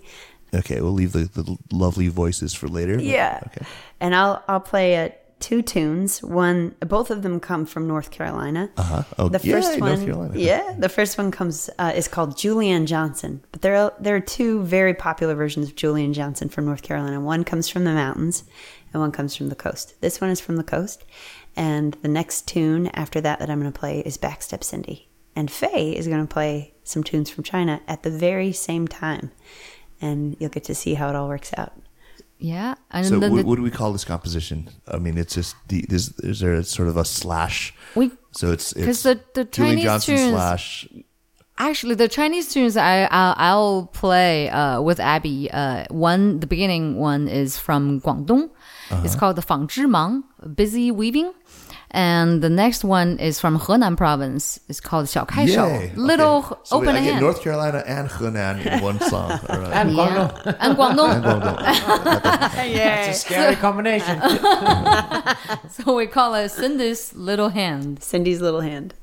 [0.53, 2.99] Okay, we'll leave the, the lovely voices for later.
[3.01, 3.41] Yeah.
[3.47, 3.65] Okay.
[4.01, 5.09] And I'll I'll play uh,
[5.41, 6.23] two tunes.
[6.23, 8.71] One, both of them come from North Carolina.
[8.77, 9.03] Uh Uh-huh.
[9.19, 10.33] Oh, the yeah, first North one, Carolina.
[10.39, 13.43] yeah, the first one comes uh, is called Julianne Johnson.
[13.53, 17.21] But there are there are two very popular versions of Julian Johnson from North Carolina.
[17.21, 18.45] One comes from the mountains,
[18.93, 19.95] and one comes from the coast.
[20.01, 21.05] This one is from the coast,
[21.57, 25.09] and the next tune after that that I'm going to play is Backstep Cindy.
[25.37, 29.31] And Faye is going to play some tunes from China at the very same time,
[30.01, 31.73] and you'll get to see how it all works out.
[32.41, 32.75] Yeah.
[32.91, 34.69] And so what, the, what, do we call this composition?
[34.89, 37.75] I mean, it's just the is, is there sort of a slash?
[37.95, 40.89] We so it's because the the Chinese Johnson tunes, slash.
[41.59, 45.51] Actually, the Chinese tunes I I'll, I'll play uh, with Abby.
[45.51, 48.51] Uh, one the beginning one is from Guangdong.
[48.91, 49.03] Uh-huh.
[49.05, 50.25] It's called the Fang Zhi Mang,
[50.55, 51.33] busy weaving.
[51.93, 54.61] And the next one is from Henan province.
[54.69, 55.91] It's called Xiao Kai Shou.
[55.97, 56.61] Little okay.
[56.63, 57.17] so open wait, I hand.
[57.17, 59.33] Get North Carolina and Henan in one song.
[59.33, 60.57] And, Guangdong.
[60.61, 61.15] And Guangdong.
[61.15, 61.61] and Guangdong.
[62.73, 63.07] yeah.
[63.07, 64.21] It's a scary combination.
[65.71, 68.03] so we call it Cindy's Little Hand.
[68.03, 68.95] Cindy's Little Hand.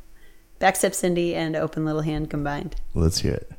[0.62, 2.78] Backstep Cindy and Open Little Hand combined.
[2.94, 3.52] Let's hear it.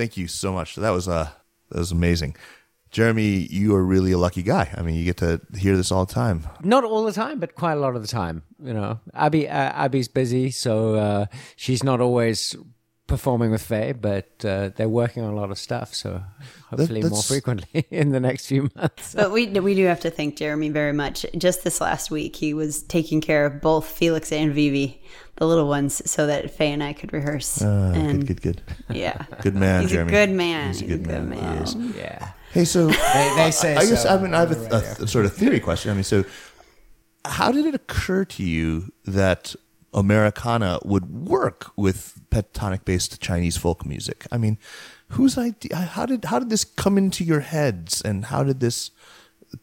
[0.00, 0.76] Thank you so much.
[0.76, 1.28] That was uh
[1.68, 2.34] that was amazing.
[2.90, 4.72] Jeremy, you are really a lucky guy.
[4.74, 6.48] I mean, you get to hear this all the time.
[6.62, 8.42] Not all the time, but quite a lot of the time.
[8.64, 9.52] You know, Abby uh,
[9.84, 12.56] Abby's busy, so uh, she's not always
[13.10, 15.92] performing with Faye, but uh, they're working on a lot of stuff.
[15.94, 16.22] So
[16.70, 19.14] hopefully more frequently in the next few months.
[19.14, 21.26] But we we do have to thank Jeremy very much.
[21.36, 25.02] Just this last week, he was taking care of both Felix and Vivi,
[25.40, 27.62] the little ones, so that Faye and I could rehearse.
[27.62, 28.96] Uh, and good, good, good.
[28.96, 30.12] yeah, Good man, He's Jeremy.
[30.12, 30.66] a good man.
[30.68, 31.66] He's a good man.
[31.66, 33.74] He yeah, Hey, so they, they say.
[33.74, 35.58] I guess so I mean I have on the a, a, a sort of theory
[35.58, 35.90] question.
[35.90, 36.24] I mean, so
[37.24, 39.54] how did it occur to you that
[39.94, 44.26] Americana would work with pentatonic-based Chinese folk music?
[44.30, 44.58] I mean,
[45.08, 45.74] whose idea?
[45.74, 48.90] How did how did this come into your heads, and how did this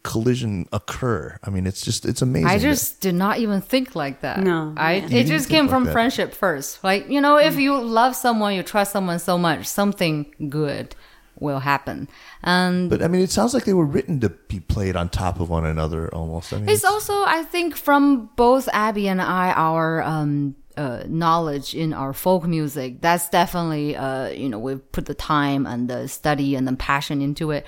[0.03, 1.37] collision occur?
[1.43, 2.47] I mean, it's just it's amazing.
[2.49, 4.39] I that- just did not even think like that.
[4.39, 5.19] No, I yeah.
[5.19, 5.91] it just came like from that.
[5.91, 6.83] friendship first.
[6.83, 10.95] Like you know, if you love someone, you trust someone so much, something good
[11.39, 12.07] will happen.
[12.43, 15.39] And But I mean, it sounds like they were written to be played on top
[15.39, 16.51] of one another, almost.
[16.51, 21.73] I mean, It's also, I think, from both Abby and I, our um, uh, knowledge
[21.73, 23.01] in our folk music.
[23.01, 27.21] That's definitely, uh, you know, we've put the time and the study and the passion
[27.21, 27.65] into it.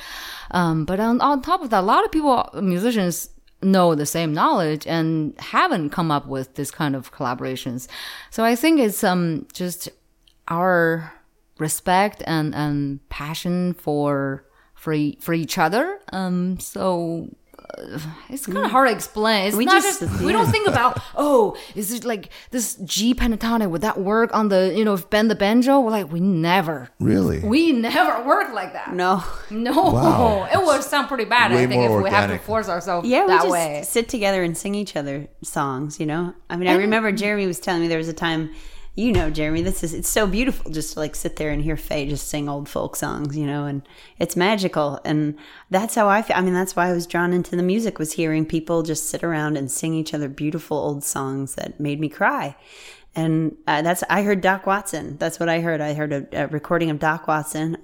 [0.51, 3.30] Um, but on, on top of that, a lot of people, musicians,
[3.62, 7.88] know the same knowledge and haven't come up with this kind of collaborations.
[8.30, 9.89] So I think it's um just
[10.47, 11.12] our
[11.57, 14.45] respect and and passion for
[14.76, 15.99] for for each other.
[16.14, 17.28] Um, so
[17.78, 17.99] Uh,
[18.30, 18.70] it's kind of hmm.
[18.72, 19.47] hard to explain.
[19.47, 23.13] It's We not just- just, we don't think about oh, is it like this G
[23.13, 23.70] pentatonic?
[23.70, 25.80] Would that work on the you know bend the banjo?
[25.80, 27.39] We're like we never, Really?
[27.39, 28.93] we never work like that.
[28.93, 29.24] No.
[29.49, 30.47] No, Wow.
[30.53, 31.51] it would sound pretty bad.
[31.51, 33.82] Way I think if more we have to force ourselves Yeah, we that just way.
[33.86, 36.34] sit together and sing each other songs, you know?
[36.49, 38.51] I mean, I remember Jeremy was telling me there was a time,
[39.00, 41.78] you know, Jeremy, this is, it's so beautiful just to like sit there and hear
[41.78, 43.82] Faye just sing old folk songs, you know, and
[44.18, 45.00] it's magical.
[45.06, 45.38] And
[45.70, 46.36] that's how I feel.
[46.36, 49.24] I mean, that's why I was drawn into the music was hearing people just sit
[49.24, 52.58] around and sing each other beautiful old songs that made me cry.
[53.16, 55.16] And uh, that's, I heard Doc Watson.
[55.18, 55.80] That's what I heard.
[55.80, 57.78] I heard a, a recording of Doc Watson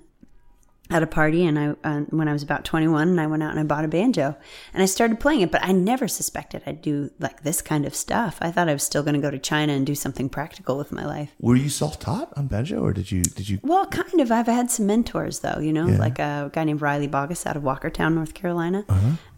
[0.92, 3.50] at a party and I uh, when I was about 21 and I went out
[3.50, 4.36] and I bought a banjo
[4.74, 7.96] and I started playing it but I never suspected I'd do like this kind of
[7.96, 8.38] stuff.
[8.42, 10.92] I thought I was still going to go to China and do something practical with
[10.92, 11.32] my life.
[11.40, 13.60] Were you self-taught on banjo, or did you did you?
[13.64, 14.32] Well, kind of.
[14.32, 17.64] I've had some mentors though, you know, like a guy named Riley Baugus out of
[17.64, 18.86] Walkertown, North Carolina.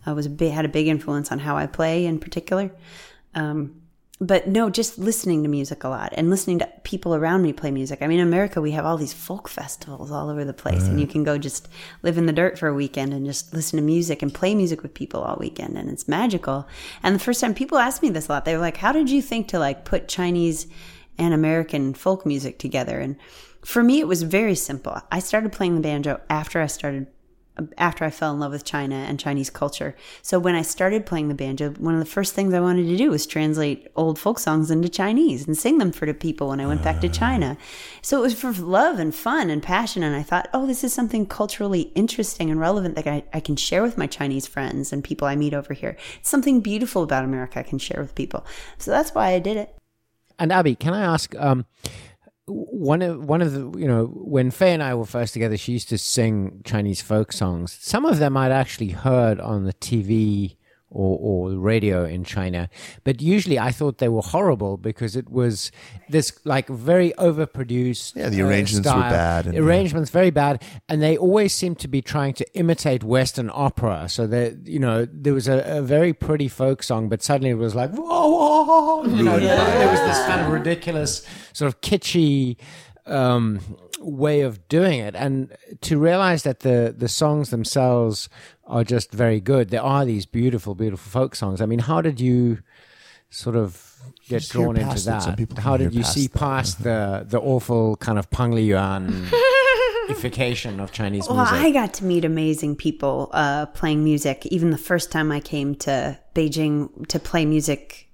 [0.06, 2.72] Uh, was a big, had a big influence on how I play in particular.
[3.36, 3.82] Um,
[4.20, 7.70] but no, just listening to music a lot and listening to people around me play
[7.70, 8.02] music.
[8.02, 11.00] I mean, in America, we have all these folk festivals all over the place, and
[11.00, 11.68] you can go just
[12.02, 14.82] live in the dirt for a weekend and just listen to music and play music
[14.82, 16.68] with people all weekend, and it's magical.
[17.04, 19.10] And the first time people ask me this a lot, they were like, "How did
[19.12, 20.66] you think to like put Chinese
[21.20, 23.18] and American folk music together?" And
[23.64, 25.00] for me, it was very simple.
[25.12, 27.08] I started playing the banjo after I started
[27.78, 29.96] after I fell in love with China and Chinese culture.
[30.22, 32.98] So when I started playing the banjo, one of the first things I wanted to
[32.98, 36.60] do was translate old folk songs into Chinese and sing them for the people when
[36.60, 37.58] I went back to China.
[38.02, 40.04] So it was for love and fun and passion.
[40.04, 43.56] And I thought, oh, this is something culturally interesting and relevant that I, I can
[43.56, 45.98] share with my Chinese friends and people I meet over here.
[46.20, 48.46] It's something beautiful about America I can share with people.
[48.78, 49.76] So that's why I did it.
[50.40, 51.36] And Abby, can I ask?
[51.36, 51.66] Um,
[52.48, 55.74] one of one of the you know when Faye and I were first together, she
[55.74, 57.78] used to sing Chinese folk songs.
[57.82, 60.56] Some of them I'd actually heard on the TV
[60.90, 62.70] or or radio in China,
[63.04, 65.72] but usually I thought they were horrible because it was
[66.10, 68.16] this like very overproduced.
[68.16, 69.10] Yeah, the arrangements were style.
[69.12, 73.52] bad and- arrangements very bad, and they always seemed to be trying to imitate Western
[73.54, 74.08] opera.
[74.08, 77.56] So that you know there was a, a very pretty folk song, but suddenly it
[77.58, 81.82] was like whoa, whoa, whoa, you know, there was this kind of ridiculous, sort of
[81.82, 82.56] kitschy
[83.06, 83.60] um,
[84.00, 88.30] way of doing it, and to realize that the the songs themselves
[88.68, 89.70] are just very good.
[89.70, 91.62] There are these beautiful, beautiful folk songs.
[91.62, 92.60] I mean, how did you
[93.30, 93.98] sort of
[94.28, 95.50] get just drawn into past it.
[95.50, 95.60] That?
[95.60, 96.40] How did you past see that.
[96.40, 99.30] past the the awful kind of Peng Liyuan
[100.10, 101.54] ification of Chinese Well, music?
[101.54, 104.46] Well, I got to meet amazing people uh, playing music.
[104.48, 108.07] Even the first time I came to Beijing to play music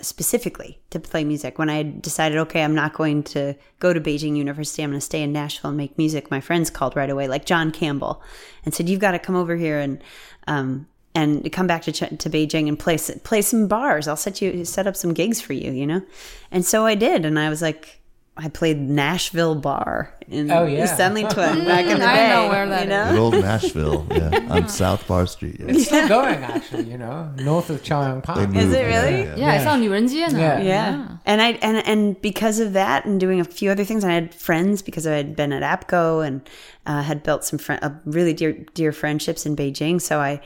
[0.00, 4.36] specifically to play music, when I decided, okay, I'm not going to go to Beijing
[4.36, 6.30] University, I'm going to stay in Nashville and make music.
[6.30, 8.22] My friends called right away, like John Campbell,
[8.64, 10.02] and said, "You've got to come over here and."
[10.46, 14.06] Um, and come back to to Beijing and play play some bars.
[14.06, 16.02] I'll set you set up some gigs for you, you know.
[16.52, 17.99] And so I did, and I was like,
[18.42, 20.84] I played Nashville Bar in oh, yeah.
[20.84, 22.04] East Endley Twin back in the day.
[22.04, 23.12] I know where that you know?
[23.12, 23.18] is.
[23.18, 25.56] old Nashville, yeah, on South Bar Street.
[25.60, 25.66] Yeah.
[25.68, 28.54] It's still going actually, you know, north of Chaoyang Park.
[28.56, 29.24] Is it really?
[29.24, 29.36] Yeah, yeah.
[29.36, 29.56] yeah.
[29.56, 30.58] it's on Yurenjie now.
[30.58, 31.16] Yeah.
[31.26, 34.34] and I and and because of that, and doing a few other things, I had
[34.34, 36.48] friends because I had been at APCO and
[36.86, 40.00] uh, had built some fr- uh, really dear dear friendships in Beijing.
[40.00, 40.40] So I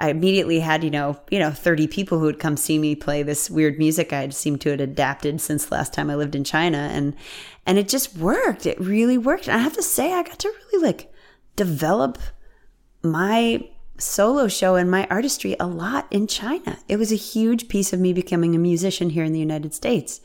[0.00, 3.22] I immediately had you know you know thirty people who would come see me play
[3.22, 6.42] this weird music I seemed to have adapted since the last time I lived in
[6.42, 7.14] China and
[7.66, 8.66] and it just worked.
[8.66, 9.46] It really worked.
[9.46, 11.12] And I have to say, I got to really like
[11.54, 12.18] develop
[13.02, 13.68] my
[14.00, 16.78] solo show and my artistry a lot in China.
[16.88, 20.20] It was a huge piece of me becoming a musician here in the United States.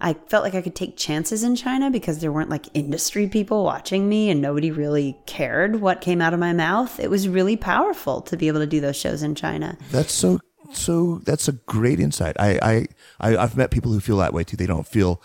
[0.00, 3.64] I felt like I could take chances in China because there weren't like industry people
[3.64, 7.00] watching me and nobody really cared what came out of my mouth.
[7.00, 9.76] It was really powerful to be able to do those shows in China.
[9.90, 10.38] That's so
[10.72, 11.20] so.
[11.24, 12.36] That's a great insight.
[12.38, 12.86] I I,
[13.20, 14.56] I I've met people who feel that way too.
[14.56, 15.22] They don't feel.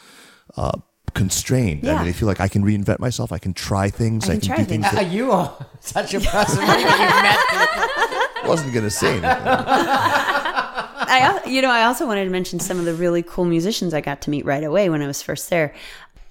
[0.55, 0.79] Uh,
[1.13, 1.83] constrained.
[1.83, 1.97] I Yeah.
[1.97, 3.31] mean, they feel like I can reinvent myself.
[3.31, 4.25] I can try things.
[4.29, 4.85] I can can, try do things.
[4.87, 4.93] things.
[4.93, 7.37] Are that uh, you are such a person you've met
[8.43, 9.29] I wasn't going to say anything.
[11.05, 14.01] I, you know, I also wanted to mention some of the really cool musicians I
[14.01, 15.73] got to meet right away when I was first there.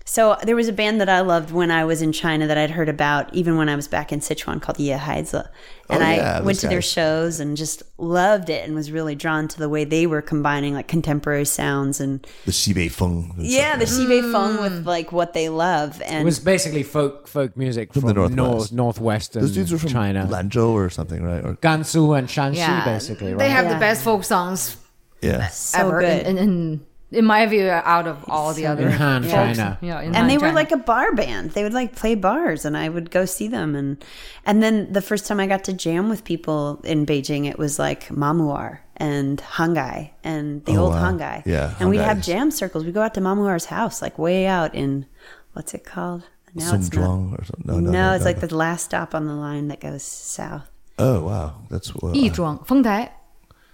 [0.05, 2.71] So there was a band that I loved when I was in China that I'd
[2.71, 5.47] heard about even when I was back in Sichuan called Ye Haizi.
[5.89, 9.15] And Oh, I went those to their shows and just loved it and was really
[9.15, 13.35] drawn to the way they were combining like contemporary sounds and The Xibei Feng.
[13.37, 14.33] and yeah, the stuff, Xibei mm.
[14.33, 18.03] Feng with like what they love And It and was basically folk folk music from,
[18.03, 18.37] the Northwest.
[18.37, 21.45] north northwestern Those dudes were from China, Lanzhou or something, right?
[21.45, 23.33] Or Gansu and Shanxi, Yeah, basically.
[23.35, 23.39] Right?
[23.39, 23.75] They have Yeah.
[23.75, 24.77] the best folk songs
[25.21, 25.49] yeah.
[25.49, 26.27] so ever, good.
[26.27, 29.35] In, in, in my view, out of all the other in Han folks.
[29.35, 29.79] China.
[29.81, 31.51] Yeah, in and Han they were like a bar band.
[31.53, 33.75] They would like play bars, and I would go see them.
[33.77, 34.03] And
[34.45, 37.79] and then the first time I got to jam with people in Beijing, it was
[37.79, 41.03] like Mamuar and Hanggai and the Oh, old wow.
[41.13, 41.43] Hanggai.
[41.47, 42.85] Yeah, and we'd have jam circles.
[42.85, 45.07] We go out to Mamuar's house, like way out in
[45.55, 46.23] what's it called?
[46.55, 47.39] Now Some it's not.
[47.39, 47.65] Or something.
[47.67, 48.49] No, No, no, no, it's no, like no.
[48.49, 50.69] the last stop on the line that goes south.
[50.99, 52.59] Oh wow, that's uh, well, 亦庄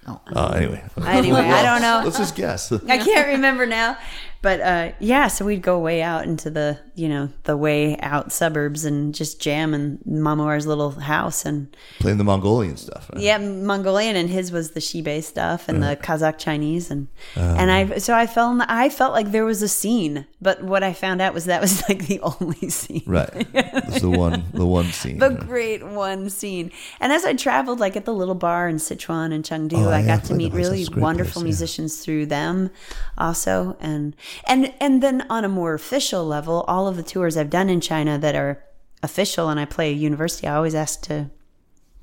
[0.09, 0.41] 丰台。
[0.41, 0.83] uh, anyway.
[1.07, 2.03] Anyway, I don't know.
[2.05, 2.73] Let's just guess.
[2.73, 3.97] I can't remember now.
[4.41, 8.31] But uh, yeah, so we'd go way out into the, you know, the way out
[8.33, 11.45] suburbs and just jam in Mamuar's little house.
[11.45, 13.11] And Playing the Mongolian stuff.
[13.13, 13.23] Right?
[13.23, 16.89] yeah, Mongolian and his was the Shibe stuff and the Kazakh Chinese.
[16.91, 17.57] And, Uh-huh.
[17.59, 20.93] and I, so I felt, I felt like there was a scene, but what I
[20.93, 23.03] found out was that was like the only scene.
[23.07, 23.29] Right.
[23.55, 25.19] It's the one, the one scene.
[25.19, 26.71] The great one scene.
[27.01, 30.01] And as I traveled, like at the little bar in Sichuan and Chengdu, Oh, I
[30.01, 31.45] yeah, got to meet really That's a great wonderful place, yeah.
[31.45, 32.71] musicians through them,
[33.17, 33.77] also.
[33.81, 34.15] And
[34.47, 37.81] and and then on a more official level, all of the tours I've done in
[37.81, 38.63] China that are
[39.03, 41.31] official, and I play a university, I always ask to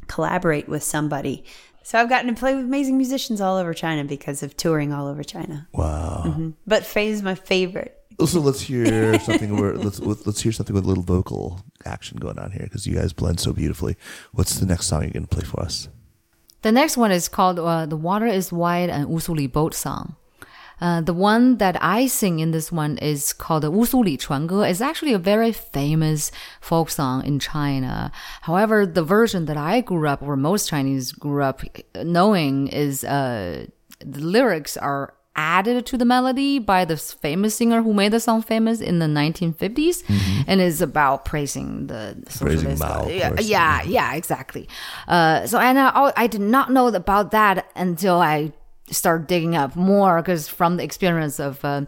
[0.07, 1.43] collaborate with somebody.
[1.83, 5.07] So I've gotten to play with amazing musicians all over China because of touring all
[5.07, 5.67] over China.
[5.73, 6.51] wow.
[6.65, 7.95] But Faye is my favorite.
[8.17, 12.17] Also, let's hear something where let's with- let's hear something with a little vocal action
[12.17, 13.97] going on here because you guys blend so beautifully.
[14.31, 15.89] What's the next song you're going to play for us?
[16.61, 20.15] The next one is called uh, "The Water Is Wide" and "Wusuli Boat Song."
[20.81, 24.69] Uh, the one that I sing in this one is called the Wusuli Chuan Ge.
[24.69, 28.11] It's actually a very famous folk song in China.
[28.41, 31.61] However, the version that I grew up, or most Chinese grew up
[32.03, 33.67] knowing, is uh,
[33.99, 38.41] the lyrics are added to the melody by this famous singer who made the song
[38.41, 40.03] famous in the 1950s,
[40.47, 42.77] and is about praising the Praising.
[42.79, 44.67] Mao, yeah, yeah, yeah, exactly.
[45.07, 48.53] Uh, so and I, I did not know about that until I
[48.91, 51.85] started digging up more because from the experience of uh,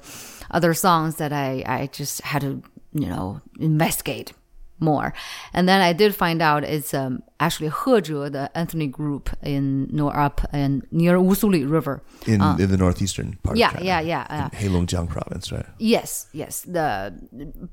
[0.51, 4.33] other songs that I, I just had to, you know, investigate
[4.79, 5.13] more.
[5.53, 10.17] And then I did find out it's um, actually Hezhe, the ethnic group in nor
[10.17, 12.03] up and near Wusuli River.
[12.25, 13.57] In in the northeastern part.
[13.57, 13.59] Uh.
[13.59, 14.45] yeah, of China, yeah, yeah, yeah.
[14.45, 15.65] in Heilongjiang province, right?
[15.79, 16.61] Yes, yes.
[16.61, 17.13] The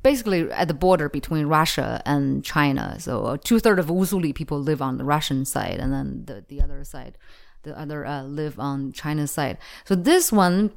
[0.03, 2.97] basically at the border between Russia and China.
[2.99, 6.62] So two thirds of Wusuli people live on the Russian side, and then the the
[6.62, 7.18] other side,
[7.65, 9.59] the other uh, live on China's side.
[9.85, 10.73] So this one.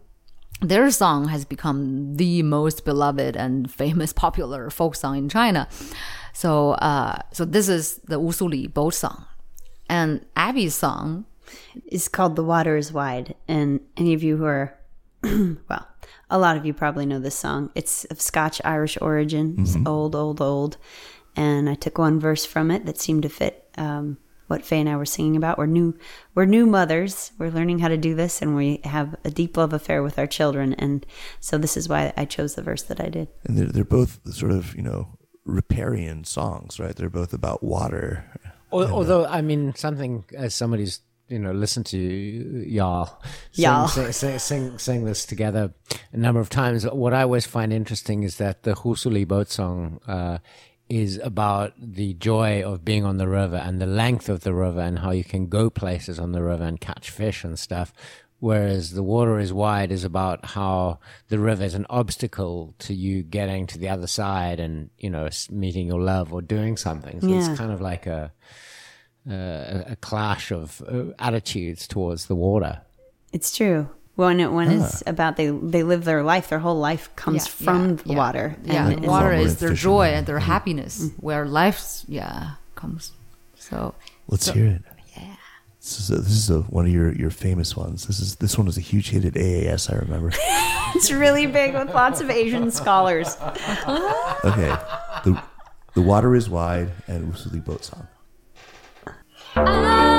[0.59, 5.67] Their song has become the most beloved and famous popular folk song in China.
[6.33, 9.27] So, uh, so this is the Wusuli boat song,
[9.87, 11.25] and Abby's song
[11.85, 13.35] is called The Water is Wide.
[13.47, 14.77] And any of you who are,
[15.23, 15.87] well,
[16.29, 17.71] a lot of you probably know this song.
[17.75, 19.55] It's of Scotch Irish origin.
[19.59, 20.77] It's old, old, old.
[21.35, 24.17] And I took one verse from it that seemed to fit um,
[24.47, 25.57] what Faye and I were singing about.
[25.57, 25.97] We're new,
[26.35, 27.31] we're new mothers.
[27.37, 30.27] We're learning how to do this, and we have a deep love affair with our
[30.27, 30.73] children.
[30.73, 31.05] And
[31.39, 33.27] so this is why I chose the verse that I did.
[33.45, 36.95] And they're they're both sort of you know riparian songs, right?
[36.95, 38.25] They're both about water.
[38.73, 43.21] Al- Although, I mean, something as somebody's you know listened to y'all
[43.51, 43.87] sing, Y'all.
[43.89, 45.73] sing, sing, sing, sing this together
[46.13, 46.85] a number of times.
[46.85, 50.37] What I always find interesting is that the Wusuli boat song uh,
[50.89, 54.79] is about the joy of being on the river and the length of the river
[54.79, 57.93] and how you can go places on the river and catch fish and stuff.
[58.39, 63.23] Whereas the water is wide is about how the river is an obstacle to you
[63.23, 67.19] getting to the other side and you know meeting your love or doing something.
[67.19, 67.37] So Yeah.
[67.49, 68.31] it's kind of like a
[69.29, 72.81] a, a clash of uh, attitudes towards the water.
[73.33, 73.89] It's true.
[74.17, 75.11] When it when it's ah.
[75.13, 78.17] about they they live their life, their whole life comes Yeah, from yeah, the yeah.
[78.17, 78.55] water.
[78.63, 79.93] Yeah, And- water is their fisherman.
[79.93, 81.25] joy and their happiness, mm-hmm.
[81.25, 83.13] where life's yeah comes.
[83.55, 83.93] So
[84.27, 84.81] Let's hear it.
[85.15, 85.35] Yeah.
[85.79, 88.07] This is a, this is a, one of your, your famous ones.
[88.07, 89.91] This is this one was a huge hit at AAS.
[89.93, 90.31] I remember.
[90.95, 93.37] It's really big with lots of Asian scholars.
[94.45, 94.73] Okay,
[95.25, 95.41] the
[95.93, 98.07] the water is wide and Wusuli boat song.
[99.57, 100.16] 阿 ah!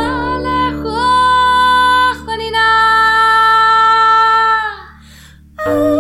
[5.71, 5.98] Oh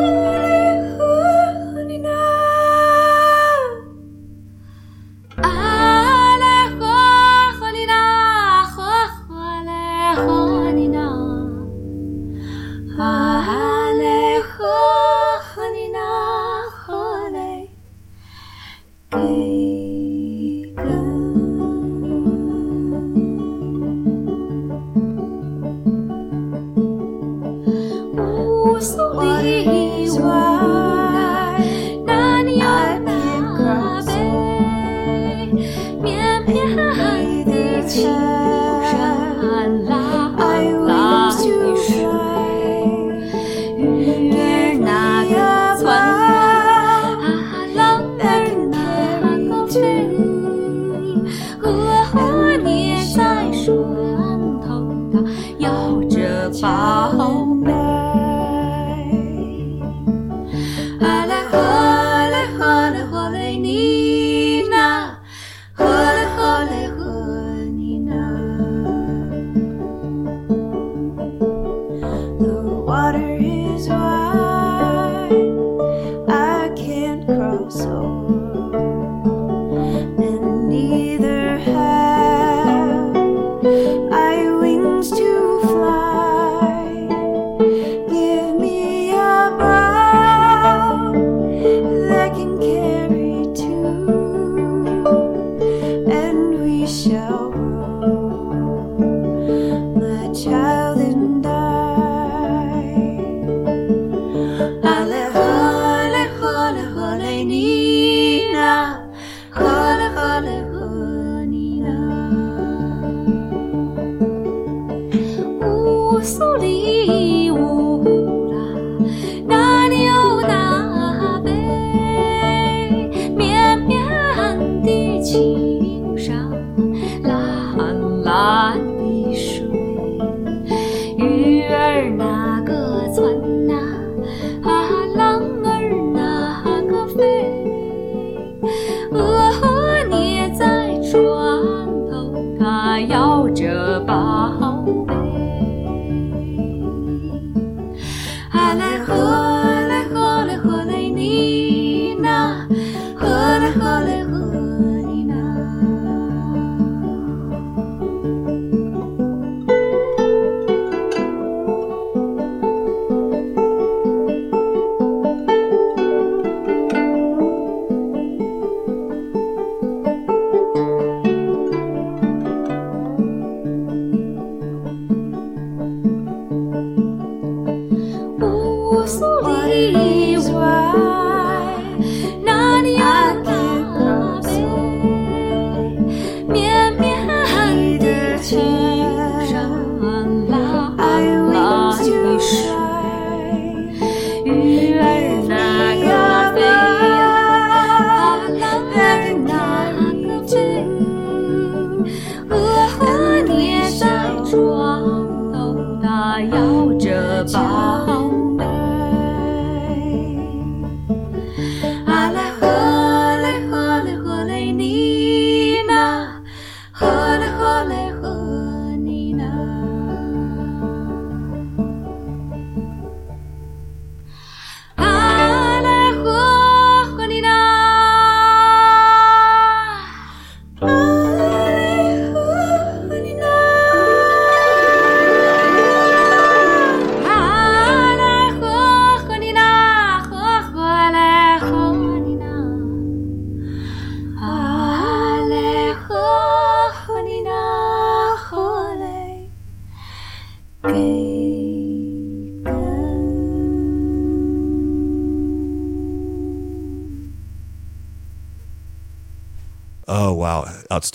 [60.99, 61.38] The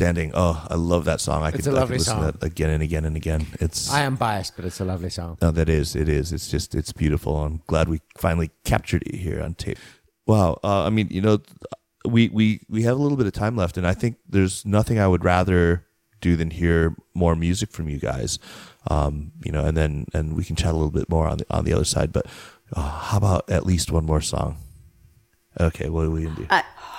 [0.04, 0.32] outstanding!
[0.34, 1.44] Oh, I love that song.
[1.44, 2.32] I It's could, a I could listen song.
[2.32, 3.46] to that again and again and again.
[3.60, 5.38] It's I am biased, but it's a lovely song.
[5.42, 6.32] no, that is it is.
[6.34, 7.38] It's just it's beautiful.
[7.44, 9.78] I'm glad we finally captured it here on tape.
[10.28, 10.60] Wow.
[10.64, 11.40] Uh, I mean, you know,
[12.06, 15.00] we we we have a little bit of time left, and I think there's nothing
[15.00, 15.86] I would rather
[16.22, 18.40] do than hear more music from you guys.
[18.90, 21.46] Um, you know, and then and we can chat a little bit more on the
[21.50, 22.12] on the other side.
[22.12, 22.26] But
[22.76, 24.58] uh, how about at least one more song?
[25.60, 26.48] Okay, what are we gonna do?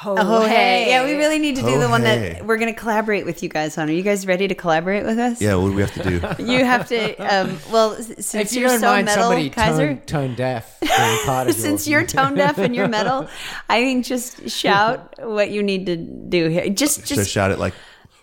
[0.07, 0.89] Oh, hey.
[0.89, 2.35] Yeah, we really need to do Oh, the one hey.
[2.35, 3.89] that we're going to collaborate with you guys on.
[3.89, 5.41] Are you guys ready to collaborate with us?
[5.41, 6.03] yeah, what do we have to
[6.37, 6.45] do?
[6.45, 9.95] You have to, um, well, since If you you're don't so mind metal, somebody Kaiser,
[9.95, 13.29] tone, tone deaf being part of since you're tone deaf and you're metal,
[13.69, 16.69] I think just shout what you need to do here.
[16.69, 17.75] Just, So just, shout it like,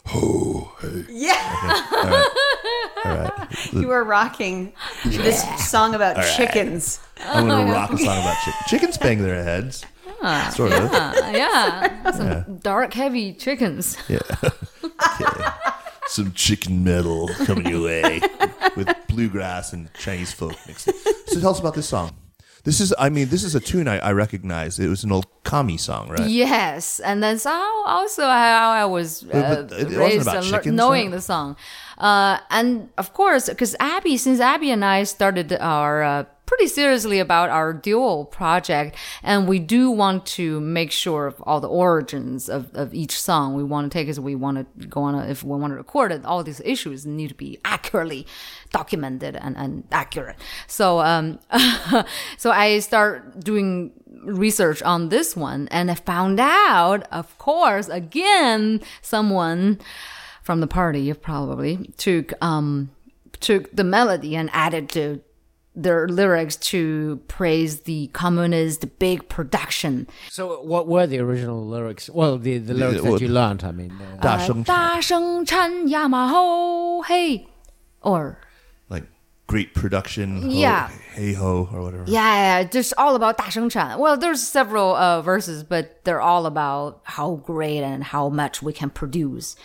[0.05, 1.05] ho, hey.
[1.09, 2.21] yeah.
[3.05, 3.47] all right.
[3.73, 4.73] You are rocking
[5.05, 6.99] this song about chickens.
[7.23, 8.65] I'm gonna rock a song about chickens.
[8.67, 9.85] Chickens bang their heads.
[10.51, 10.91] Sort of.
[11.33, 13.97] Yeah, some dark, heavy chickens.
[14.09, 14.19] Yeah.
[16.07, 18.19] Some chicken metal coming your way
[18.75, 20.87] with bluegrass and Chinese folk mixed.
[20.89, 20.93] in.
[21.27, 22.11] So tell us about this song.
[22.63, 24.77] This is, I mean, this is a tune I, I recognize.
[24.77, 26.27] It was an old Kami song, right?
[26.29, 30.35] Yes, and that's how also how I was uh, But- but it wasn't raised about
[30.37, 31.15] and lear- chickens, knowing huh?
[31.15, 31.55] the song.
[31.97, 37.19] Uh, and of course, because Abby, since Abby and I started our uh, pretty seriously
[37.19, 42.49] about our dual project, and we do want to make sure of all the origins
[42.49, 45.25] of, of each song we want to take, as we want to go on, a,
[45.29, 48.27] if we want to record it, all these issues need to be accurately
[48.73, 50.35] documented and, and accurate.
[50.67, 51.39] So, um,
[52.37, 58.81] so I start doing research on this one and I found out, of course, again,
[59.01, 59.79] someone
[60.43, 62.89] from the party probably took um
[63.39, 65.21] took the melody and added to
[65.74, 70.06] their lyrics to praise the communist big production.
[70.30, 72.08] So, what were the original lyrics?
[72.08, 73.92] Well, the, the lyrics well, that you learned, I mean.
[73.92, 77.46] Uh, 大声 Uh, 大声唱呀嘛吼嘿
[78.00, 78.36] or
[78.88, 79.04] like
[79.46, 80.40] great production.
[80.42, 80.88] ho- Yeah.
[81.14, 82.04] hey ho or whatever.
[82.06, 83.98] Yeah, yeah, just all about 大声唱.
[83.98, 88.72] Well, there's several uh, verses, but they're all about how great and how much we
[88.72, 89.56] can produce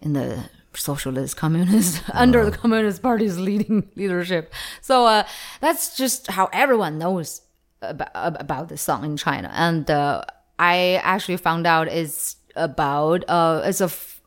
[0.00, 4.53] in the socialist communist under the communist party's leading leadership.
[4.81, 5.23] So uh,
[5.59, 7.41] that's just how everyone knows
[7.81, 9.51] about, about this song in China.
[9.53, 10.23] And uh,
[10.59, 14.21] I actually found out it's about uh, it's a f-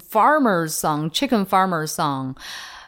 [0.00, 2.36] farmer's song, chicken farmer's song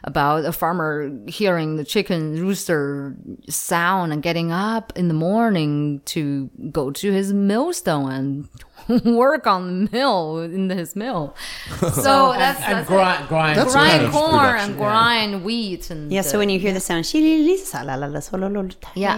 [0.03, 3.15] about a farmer hearing the chicken rooster
[3.49, 8.47] sound and getting up in the morning to go to his millstone
[8.87, 11.35] and work on the mill in his mill.
[11.79, 16.37] So that's, and that's grind, grind, That's grind corn and grind wheat and Yeah, so
[16.37, 18.91] uh, when you hear the sound, "Shi-li-li-sa, la, la, la, so, lo, lo, lo, tai."
[18.95, 19.17] yeah,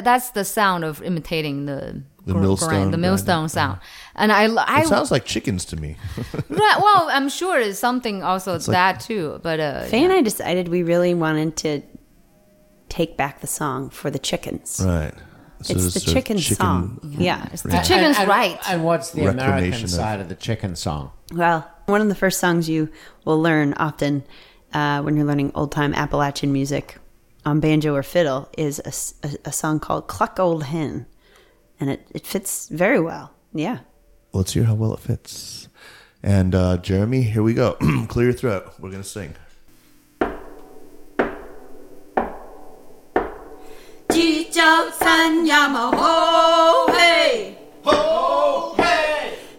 [0.00, 3.78] that's the sound of imitating the The millstone grind, the millstone sound.
[4.16, 5.96] And I, I It sounds like chickens to me.
[6.48, 10.22] Right, well, I'm sure it's something also it's that too, but uh, Faye and I
[10.22, 11.82] decided we really wanted to
[12.88, 14.80] take back the song for the chickens.
[14.84, 15.14] right.
[15.62, 17.16] So It's this the sort of chicken, song.
[17.18, 17.48] Yeah.
[17.52, 18.58] it's the chicken's and, right.
[18.68, 21.10] And what's the American side of the chicken song?
[21.32, 22.90] Well, one of the first songs you
[23.24, 24.24] will learn often
[24.74, 26.98] uh, when you're learning old time Appalachian music
[27.46, 28.80] on banjo or fiddle is
[29.44, 31.06] a song called Cluck Old Hen.
[31.80, 33.32] And it, it fits very well.
[33.54, 33.78] Yeah
[34.33, 35.67] Let's hear how well it fits.
[36.21, 37.73] And uh, Jeremy, here we go.
[38.07, 38.73] Clear your throat.
[38.79, 39.33] We're gonna sing.
[44.11, 44.61] 一九
[44.99, 48.83] 三呀嘛吼嘿，吼嘿，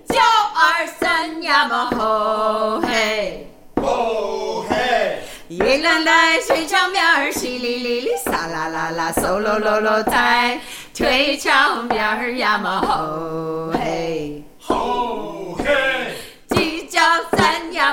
[0.08, 3.46] 九二三呀嘛吼嘿，
[3.80, 10.60] 吼嘿，月亮来水上面儿淅沥沥沥撒啦啦啦嗖喽喽喽在
[10.92, 14.43] 腿上边儿呀嘛吼嘿，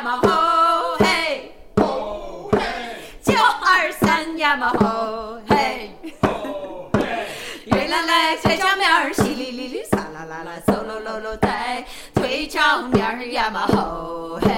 [0.03, 2.59] 嘛吼嘿，吼嘿，
[3.23, 5.91] 九二三呀嘛吼嘿。
[7.67, 11.85] 月亮来水上面儿淅沥沥沥，撒啦啦啦，嗖喽喽喽在
[12.15, 14.52] 腿上面儿呀嘛吼嘿。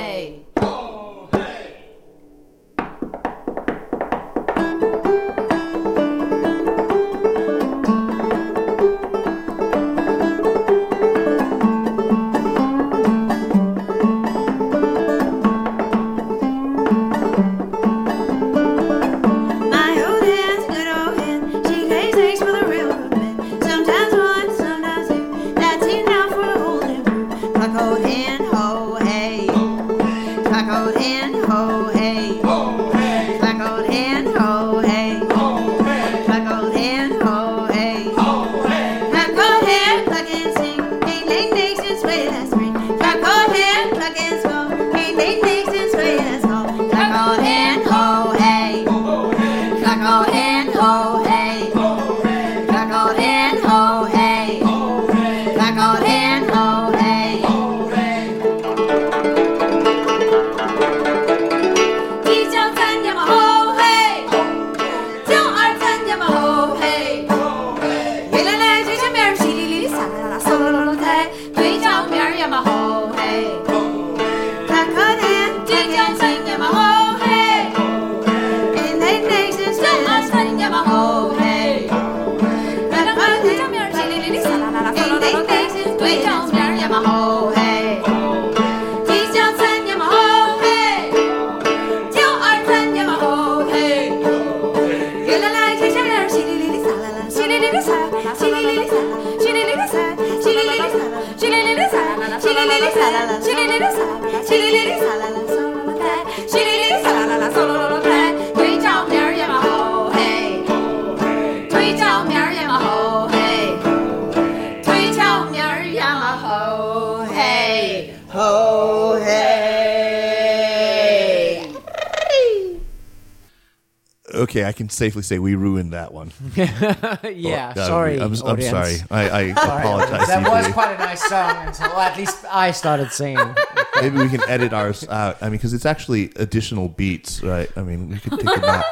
[124.54, 126.30] Okay, I can safely say we ruined that one.
[126.54, 128.20] yeah, Uh, sorry.
[128.20, 128.98] I'm, I'm sorry.
[129.10, 130.28] I, I apologize.
[130.28, 133.52] That was quite a nice song until at least I started singing.
[134.00, 135.38] Maybe we can edit ours out.
[135.40, 137.68] I mean, because it's actually additional beats, right?
[137.76, 138.84] I mean, we could take them out.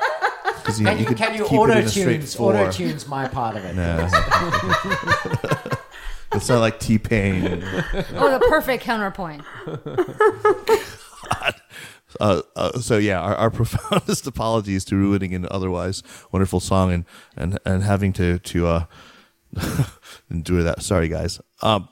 [0.57, 3.07] because you, Can you you, could can you auto in a straight tunes auto tunes
[3.07, 3.77] my part of it?
[6.35, 7.63] It's not like T Pain.
[8.17, 9.43] Oh, the perfect counterpoint.
[12.23, 17.05] Uh, uh, so yeah, our, our profoundest apologies to ruining an otherwise wonderful song and
[17.37, 18.85] and and having to to uh,
[20.31, 20.83] endure that.
[20.83, 21.41] Sorry, guys.
[21.63, 21.89] Um,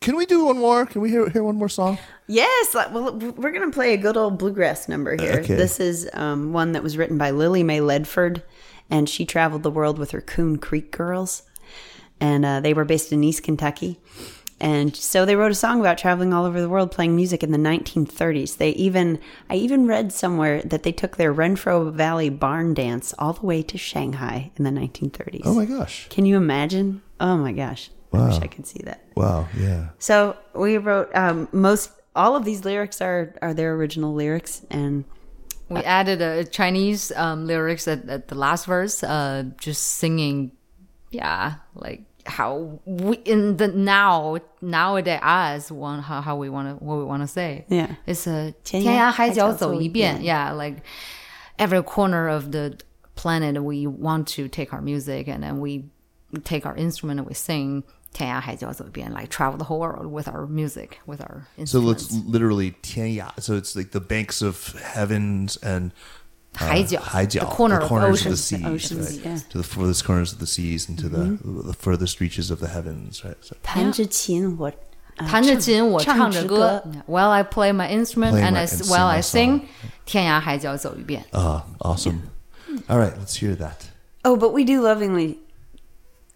[0.00, 0.84] can we do one more?
[0.84, 1.96] Can we hear hear one more song?
[2.26, 5.40] Yes, well, we're gonna play a good old bluegrass number here.
[5.40, 5.54] Okay.
[5.54, 8.42] This is um, one that was written by Lily May Ledford,
[8.90, 11.44] and she traveled the world with her Coon Creek Girls,
[12.20, 13.98] and uh, they were based in East Kentucky.
[14.62, 17.50] And so they wrote a song about traveling all over the world playing music in
[17.50, 18.58] the 1930s.
[18.58, 19.18] They even,
[19.50, 23.62] I even read somewhere that they took their Renfro Valley barn dance all the way
[23.64, 25.42] to Shanghai in the 1930s.
[25.44, 26.06] Oh my gosh!
[26.10, 27.02] Can you imagine?
[27.18, 27.90] Oh my gosh.
[28.12, 28.26] Wow.
[28.26, 29.02] I wish I could see that.
[29.16, 29.88] Wow, yeah.
[29.98, 35.04] So we wrote um, most all of these lyrics are are their original lyrics, and
[35.68, 40.52] We added a Chinese um, lyrics at, at the last verse, uh, just singing,
[41.10, 46.83] yeah, like how we in the now nowadays us want how, how we want to
[46.83, 47.65] what we want to say.
[47.69, 47.95] Yeah.
[48.05, 50.35] it's a 天天涯涯海角海角走走一一遍.遍.
[50.35, 50.81] Yeah, like
[51.57, 52.77] every corner of the
[53.15, 55.85] planet, we want to take our music and then we
[56.43, 57.83] take our instrument and we sing.
[58.13, 62.05] 天涯海角走一遍, like travel the whole world with our music, with our So instruments.
[62.07, 63.29] it's literally 天涯.
[63.39, 65.91] So it's like the banks of heavens and uh,
[66.54, 69.24] 海角, uh, 海角 the corner the corners of, oceans, of the seas, the oceans, right?
[69.24, 69.38] yeah.
[69.48, 71.36] to the furthest corners of the seas and to mm-hmm.
[71.58, 73.36] the the furthest reaches of the heavens, right?
[73.40, 74.70] So, 弹着琴我
[75.16, 76.82] 弹着琴，我唱着歌。
[77.06, 79.62] While uh, I play my instrument play and my I while I sing，
[80.04, 81.24] 天涯海角走一遍。
[81.32, 82.20] Ah, uh, awesome.
[82.88, 83.90] All right, let's hear that.
[84.24, 85.38] Oh, but we do lovingly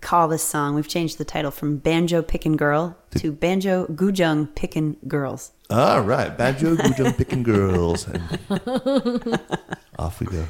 [0.01, 0.75] call this song.
[0.75, 5.53] We've changed the title from Banjo Pickin' Girl to Banjo Guzheng Pickin' Girls.
[5.71, 8.07] All right, Banjo Guzheng Pickin' Girls.
[9.99, 10.45] Off we go.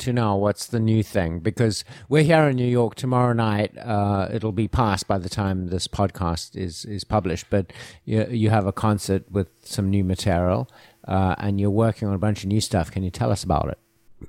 [0.00, 1.40] To know What's the new thing?
[1.40, 3.76] Because we're here in New York tomorrow night.
[3.78, 7.46] Uh, it'll be past by the time this podcast is is published.
[7.50, 7.72] But
[8.04, 10.68] you you have a concert with some new material,
[11.06, 12.90] uh, and you're working on a bunch of new stuff.
[12.90, 13.78] Can you tell us about it?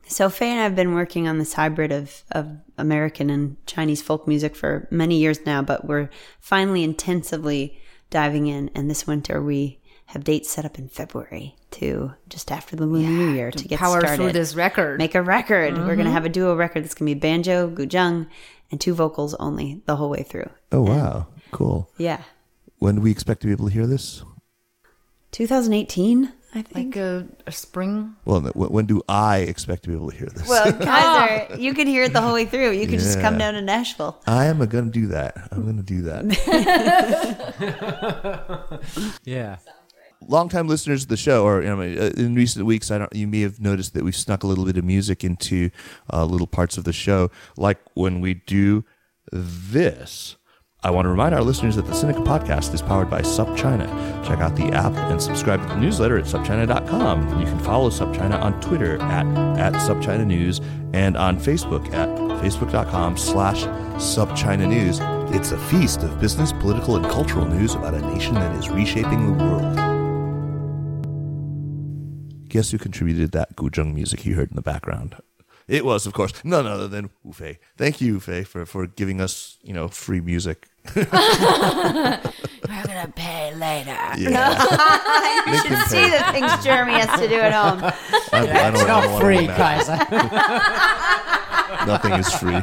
[0.07, 2.47] So Faye and I have been working on this hybrid of, of
[2.77, 6.09] American and Chinese folk music for many years now, but we're
[6.39, 7.77] finally intensively
[8.09, 8.69] diving in.
[8.73, 9.80] And this winter we
[10.11, 13.79] have dates set up in February to just after the Lunar New Year to, get
[13.79, 14.17] power started.
[14.17, 14.97] through this record.
[14.97, 15.73] Make a record.
[15.77, 15.97] We're Mm-hmm.
[15.97, 18.27] gonna have a duo record that's gonna be banjo, guzheng,
[18.71, 20.49] and two vocals only the whole way through.
[20.71, 21.89] Oh wow, cool.
[21.97, 22.21] Yeah,
[22.79, 24.23] When do we expect to be able to hear this?
[25.31, 26.75] 2018, I think.
[26.75, 28.15] like a, a spring.
[28.25, 30.45] Well, when when do I expect to be able to hear this?
[30.47, 32.71] well, Kaiser, you can hear it the whole way through.
[32.71, 34.19] You can just come down to Nashville.
[34.27, 35.37] I am going to do that.
[35.51, 36.25] I'm going to do that.
[39.23, 39.57] Yeah.
[40.27, 43.13] Longtime listeners of the show, or you know, uh, in recent weeks, I don't.
[43.15, 45.69] You may have noticed that we've snuck a little bit of music into
[46.11, 48.85] uh, little parts of the show, like when we do
[49.31, 50.37] this.
[50.83, 53.85] I want to remind our listeners that the Sinica podcast is powered by SupChina.
[54.25, 57.39] Check out the app and subscribe to the newsletter at supchina.com.
[57.39, 59.27] You can follow SupChina on Twitter at,
[59.59, 60.59] at SupChina News
[60.93, 62.09] and on Facebook at
[62.41, 63.65] facebook.com slash
[63.97, 64.99] SupChina News.
[65.35, 69.37] It's a feast of business, political, and cultural news about a nation that is reshaping
[69.37, 69.80] the world.
[72.51, 75.15] Guess who contributed that Guzheng music you heard in the background?
[75.69, 77.59] It was, of course, none other than Wu Fei.
[77.77, 80.67] Thank you, Wu Fei, for, for giving us, you know, free music.
[80.93, 82.19] We're gonna
[83.15, 83.95] pay later.
[84.17, 85.07] Yeah.
[85.47, 87.83] You should see the things Jeremy has to do at home.
[88.31, 89.47] I, I don't, I don't Not free, win.
[89.47, 89.97] Kaiser.
[91.87, 92.61] Nothing is free.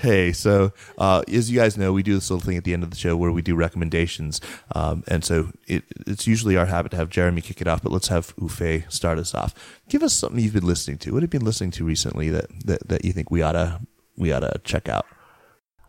[0.00, 2.84] Hey, so uh, as you guys know, we do this little thing at the end
[2.84, 4.40] of the show where we do recommendations,
[4.74, 7.82] um, and so it, it's usually our habit to have Jeremy kick it off.
[7.82, 9.54] But let's have Wu Fei start us off.
[9.88, 11.12] Give us something you've been listening to.
[11.12, 13.80] What have you been listening to recently that that, that you think we oughta
[14.16, 15.04] we oughta check out?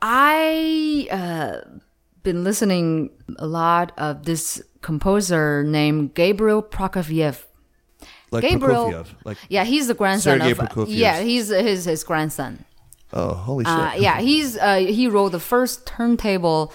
[0.02, 1.70] I uh,
[2.24, 7.46] been listening a lot of this composer named Gabriel Prokofiev.
[8.32, 10.88] Like Gabriel, Prokofiev, like yeah, he's the grandson Sergei of Prokofiev.
[10.90, 12.66] yeah, he's his his grandson.
[13.14, 16.74] Oh holy shit, Uh, yeah, he's uh, he wrote the first turntable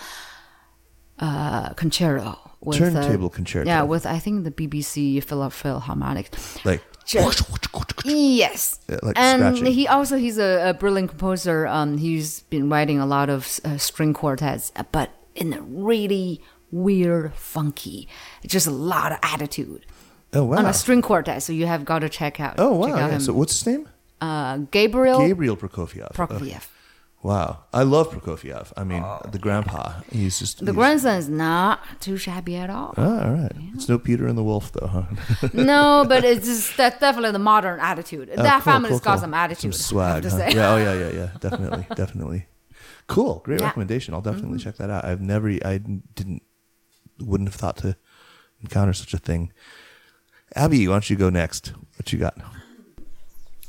[1.18, 2.38] uh, concerto.
[2.60, 3.66] With, Turntable uh, concerto.
[3.68, 6.30] Yeah, with I think the BBC Phil- Philharmonic.
[6.64, 7.44] like Just-
[8.06, 9.72] Yes, Yeah, like and scratching.
[9.74, 11.66] he also he's a, a brilliant composer.
[11.66, 16.40] Um, he's been writing a lot of uh, string quartets, uh, but in a really
[16.70, 18.08] weird, funky,
[18.46, 19.84] just a lot of attitude
[20.32, 21.42] oh wow, on a string quartet.
[21.42, 22.54] So you have got to check out.
[22.58, 22.96] oh wow.
[22.96, 23.18] Yeah.
[23.18, 23.88] So what's his name?
[24.24, 26.12] Uh, Gabriel, Gabriel Prokofiev.
[26.14, 26.68] Prokofiev.
[27.22, 28.72] Wow, I love Prokofiev.
[28.76, 29.02] I mean,
[29.32, 30.02] the grandpa.
[30.12, 32.92] He's just The he's- grandson is not too shabby at all.
[32.98, 33.52] Oh, all right.
[33.74, 35.48] It's no Peter and the Wolf, though, huh?
[35.54, 38.28] no, but it's just that's definitely the modern attitude.
[38.30, 39.20] Oh, that cool, family's cool, got cool.
[39.22, 39.74] some attitude.
[39.74, 40.22] some I have swag.
[40.24, 40.36] to huh?
[40.50, 40.54] say.
[40.56, 40.72] Yeah.
[40.74, 41.30] Oh, yeah, yeah, yeah.
[41.40, 42.46] Definitely, definitely.
[43.06, 43.40] Cool.
[43.44, 43.58] Great Yeah.
[43.60, 43.66] Mm-hmm.
[43.68, 44.12] recommendation.
[44.14, 45.04] I'll definitely check that out.
[45.06, 46.42] I've never, I didn't,
[47.18, 47.96] wouldn't have thought to
[48.60, 49.50] encounter such a thing.
[50.54, 51.72] Abby, why don't you go next?
[51.96, 52.36] What you got?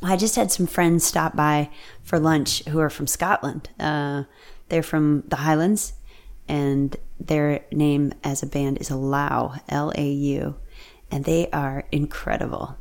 [0.06, 1.70] I just had some friends stop by
[2.04, 3.70] for lunch who are from Scotland.
[3.80, 4.24] Uh,
[4.70, 5.94] they're from the Highlands,
[6.48, 10.56] and their name as a band is Lau, L A U,
[11.12, 12.78] and they are incredible.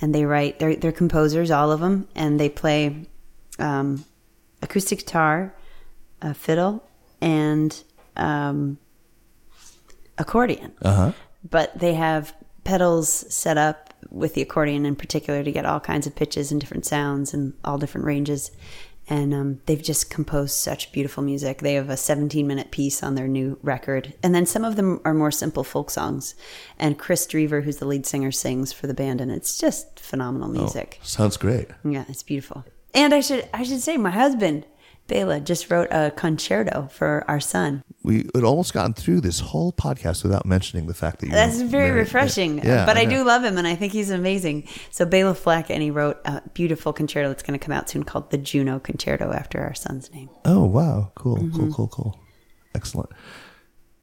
[0.00, 3.06] And they write, they're, they're composers, all of them, and they play
[3.58, 4.04] um,
[4.60, 5.54] acoustic guitar,
[6.20, 6.82] a fiddle,
[7.20, 7.82] and
[8.16, 8.78] um,
[10.18, 11.12] accordion Uh huh.
[11.48, 12.34] but they have
[12.64, 16.60] pedals set up with the accordion in particular to get all kinds of pitches and
[16.60, 18.50] different sounds and all different ranges.
[19.08, 21.58] And um, they've just composed such beautiful music.
[21.58, 24.14] They have a 17 minute piece on their new record.
[24.22, 26.34] And then some of them are more simple folk songs.
[26.78, 29.20] And Kris Drever, who's the lead singer, sings for the band.
[29.20, 31.00] And it's just phenomenal music.
[31.02, 31.68] Sounds great.
[31.84, 32.64] Yeah, it's beautiful.
[32.94, 34.66] And I should I should say my husband,
[35.08, 37.82] Bela, just wrote a concerto for our son.
[38.02, 41.32] We had almost gotten through this whole podcast without mentioning the fact that you.
[41.32, 41.98] That's very married.
[42.00, 42.58] refreshing.
[42.64, 43.10] Yeah, but I, know.
[43.18, 44.68] do love him, and I think he's amazing.
[44.90, 48.04] So Bela Fleck, and he wrote a beautiful concerto that's going to come out soon
[48.04, 50.30] called the Juno Concerto after our son's name.
[50.44, 51.12] Oh wow!
[51.14, 51.56] Cool, Mm-hmm.
[51.58, 52.20] cool, cool, cool.
[52.74, 53.10] Excellent.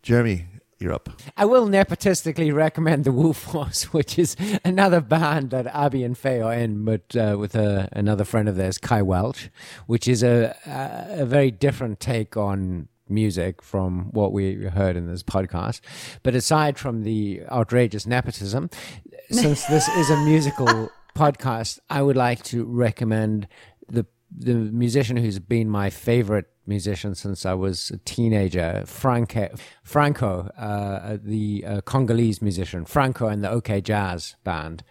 [0.03, 0.45] Jeremy,
[0.79, 0.99] you're.
[1.37, 6.41] I will nepotistically recommend the Wu Force, which is another band that Abby and Fei
[6.41, 9.49] are in, but uh, with a, another friend of theirs, Kai Welch,
[9.87, 15.07] which is a, a, a very different take on music from what we heard in
[15.07, 15.81] this podcast.
[16.23, 18.69] But aside from the outrageous nepotism,
[19.31, 23.47] since this is a musical podcast, I would like to recommend
[23.87, 29.49] the the musician who's been my favorite musician since I was a teenager, Franco,
[29.83, 34.83] Franco, uh, the uh, Congolese musician, Franco and the OK Jazz Band,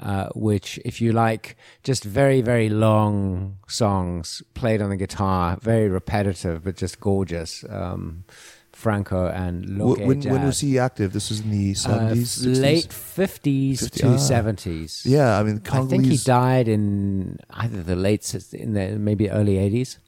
[0.00, 5.88] uh, which, if you like, just very, very long songs played on the guitar, very
[5.88, 7.64] repetitive, but just gorgeous.
[7.68, 8.24] Um,
[8.72, 10.32] Franco and Loke when, Jazz.
[10.32, 11.12] when was he active?
[11.12, 14.16] This was in the Uh, seventies, late 50s 50, to ah.
[14.18, 15.02] 70s.
[15.06, 19.56] Yeah, I mean, I think he died in either the late, in the maybe early
[19.58, 19.98] 80s.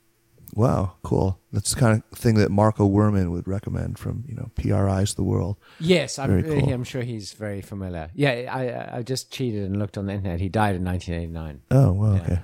[0.57, 1.39] Wow, cool.
[1.53, 5.23] That's the kind of thing that Marco Werman would recommend from you know PRI's the
[5.23, 5.59] world.
[5.79, 6.73] Yes, I'm, cool.
[6.73, 8.11] I'm sure he's very familiar.
[8.15, 10.41] Yeah, I, I just cheated and looked on the internet.
[10.41, 11.61] He died in 1989.
[11.71, 12.41] Oh, well, okay.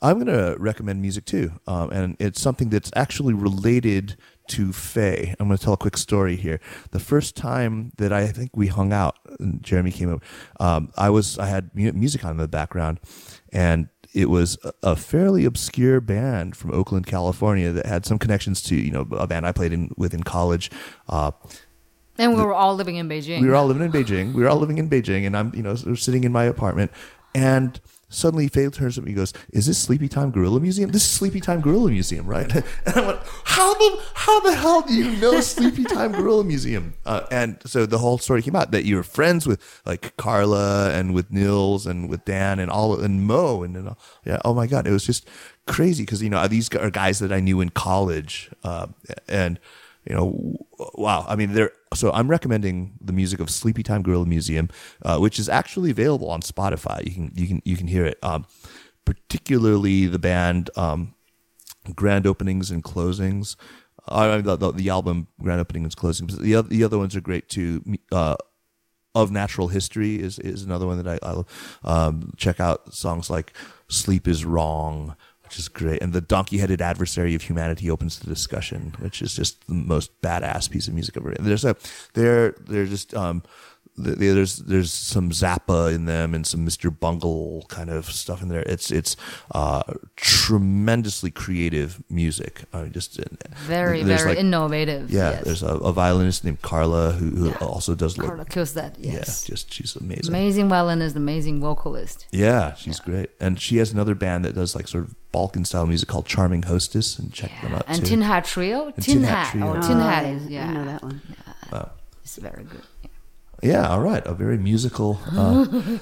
[0.00, 4.16] I'm going to recommend music too, um, and it's something that's actually related
[4.48, 5.34] to Fei.
[5.40, 6.60] I'm going to tell a quick story here.
[6.90, 10.22] The first time that I think we hung out, and Jeremy came over,
[10.60, 13.00] um, I was I had music on in the background,
[13.52, 18.74] and it was a- fairly obscure band from Oakland, California, that had some connections to
[18.76, 20.70] you know a band I played in with in college.
[21.08, 21.32] Uh,
[22.16, 23.40] And we were all living in Beijing.
[23.42, 24.32] we were all living in Beijing.
[24.34, 26.90] We were all living in Beijing, and I'm, you know, sitting in my apartment,
[27.34, 27.80] and
[28.14, 30.90] suddenly Fei turns to me and goes, "Is this Sleepytime Gorilla Museum?
[30.90, 32.50] This is Sleepytime Gorilla Museum, right?"
[32.86, 37.26] And I went, "How the how the hell do you know Sleepytime Gorilla Museum?" Uh,
[37.30, 41.12] and so the whole story came out that you were friends with like Carla and
[41.12, 44.38] with Nils and with Dan and all and Mo and, and all, yeah.
[44.42, 45.28] Oh my god, it was just
[45.66, 48.86] crazy because you know these are guys that I knew in college, uh,
[49.28, 49.60] and
[50.06, 50.56] you know,
[50.94, 51.24] wow.
[51.28, 54.68] I mean, they're so I'm recommending the music of Sleepytime Gorilla Museum,
[55.02, 57.04] uh, which is actually available on Spotify.
[57.06, 58.18] You can you can you can hear it.
[58.22, 58.46] Um,
[59.04, 61.14] particularly the band um,
[61.94, 63.56] grand openings and closings.
[64.06, 66.38] Uh, the, the, the album grand openings and closings.
[66.38, 67.82] The other, the other ones are great too.
[68.12, 68.36] Uh,
[69.14, 71.44] of natural history is is another one that I, I
[71.84, 72.92] um, check out.
[72.92, 73.52] Songs like
[73.88, 75.16] "Sleep Is Wrong,"
[75.54, 79.64] which is great, and "The Donkey-Headed Adversary of Humanity" opens the discussion, which is just
[79.68, 81.32] the most badass piece of music ever.
[81.38, 81.76] There's a
[82.14, 83.44] they're they're just um,
[83.96, 86.90] there's there's some Zappa in them and some Mr.
[86.98, 88.62] Bungle kind of stuff in there.
[88.62, 89.16] It's it's
[89.52, 89.82] uh,
[90.16, 92.62] tremendously creative music.
[92.72, 93.20] I mean, just
[93.66, 95.10] very, there's very like- innovative.
[95.10, 95.44] Yeah, yes.
[95.44, 98.96] there's a, a violinist named Carla who, who also does like Carla kills that.
[98.98, 99.44] Yes.
[99.48, 100.28] yeah, just she's amazing.
[100.28, 102.26] Amazing violinist, amazing vocalist.
[102.32, 105.86] Yeah, she's great, and she has another band that does like sort of Balkan style
[105.86, 108.06] music called Charming Hostess, and check them out And too.
[108.06, 108.86] Tin Hat Trio.
[108.86, 109.50] And Tin Tin Hat Hat.
[109.52, 109.66] Trio.
[109.66, 110.68] Oh, Oh, Tin Hat yeah, is yeah.
[110.68, 111.22] I know that one.
[111.72, 111.90] Wow,
[112.22, 112.82] It's very good.
[113.64, 113.72] Yeah.
[113.82, 115.18] yeah, all right, a very musical.
[115.32, 115.64] Uh,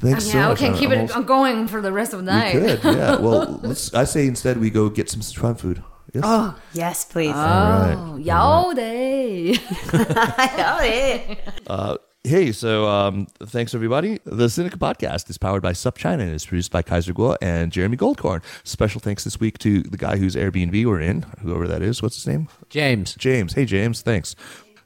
[0.00, 0.58] thanks so yeah, we much.
[0.58, 2.52] can I- keep I'm it almost- going for the rest of the We night.
[2.80, 3.16] could, yeah.
[3.20, 3.92] Well, let's.
[3.94, 5.82] I say instead we go get some Sichuan food.
[6.14, 6.24] Yes.
[6.26, 7.32] Oh, yes, please.
[7.34, 9.56] Oh, Yao Day.
[11.66, 14.18] Uh, hey, so um, thanks everybody.
[14.24, 17.72] The Sinica podcast is powered by Sup China and is produced by Kaiser Kuo and
[17.72, 18.42] Jeremy Goldkorn.
[18.64, 22.02] Special thanks this week to the guy whose Airbnb we're in, whoever that is.
[22.02, 22.48] What's his name?
[22.68, 23.14] James.
[23.14, 23.54] James.
[23.54, 24.02] Hey, James.
[24.02, 24.36] Thanks.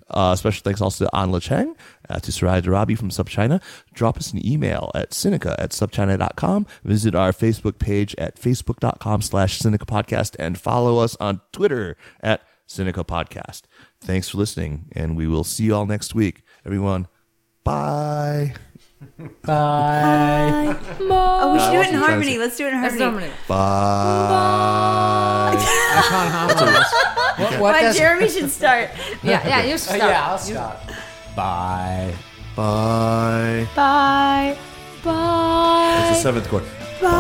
[0.09, 1.75] Uh, special thanks also to Anla Cheng,
[2.09, 3.61] uh, to Sarai Darabi from SupChina.
[3.93, 6.67] Drop us an email at Sinica at supchina.com.
[6.85, 12.43] Visit our Facebook page at facebook.com slash Sinica Podcast and follow us on Twitter at
[12.69, 13.63] Sinica Podcast.
[14.01, 16.43] Thanks for listening, and we will see you all next week.
[16.65, 17.09] Everyone,
[17.65, 18.55] bye.
[19.43, 20.77] Bye.
[21.01, 22.39] oh, we should do it in harmony.
[22.39, 23.27] Let's do it in That's harmony.
[23.27, 23.47] Dominic.
[23.49, 23.57] Bye.
[25.53, 27.23] I can't harmonize.
[27.37, 28.91] What, what Jeremy should start.
[29.23, 30.01] Yeah, yeah, you start.
[30.03, 30.89] Uh, yeah, I'll stop.
[31.35, 32.15] Bye.
[32.55, 33.67] Bye.
[33.75, 34.57] Bye.
[35.05, 35.99] Bye.
[36.09, 36.65] It's the seventh chord.
[37.03, 37.13] Bye.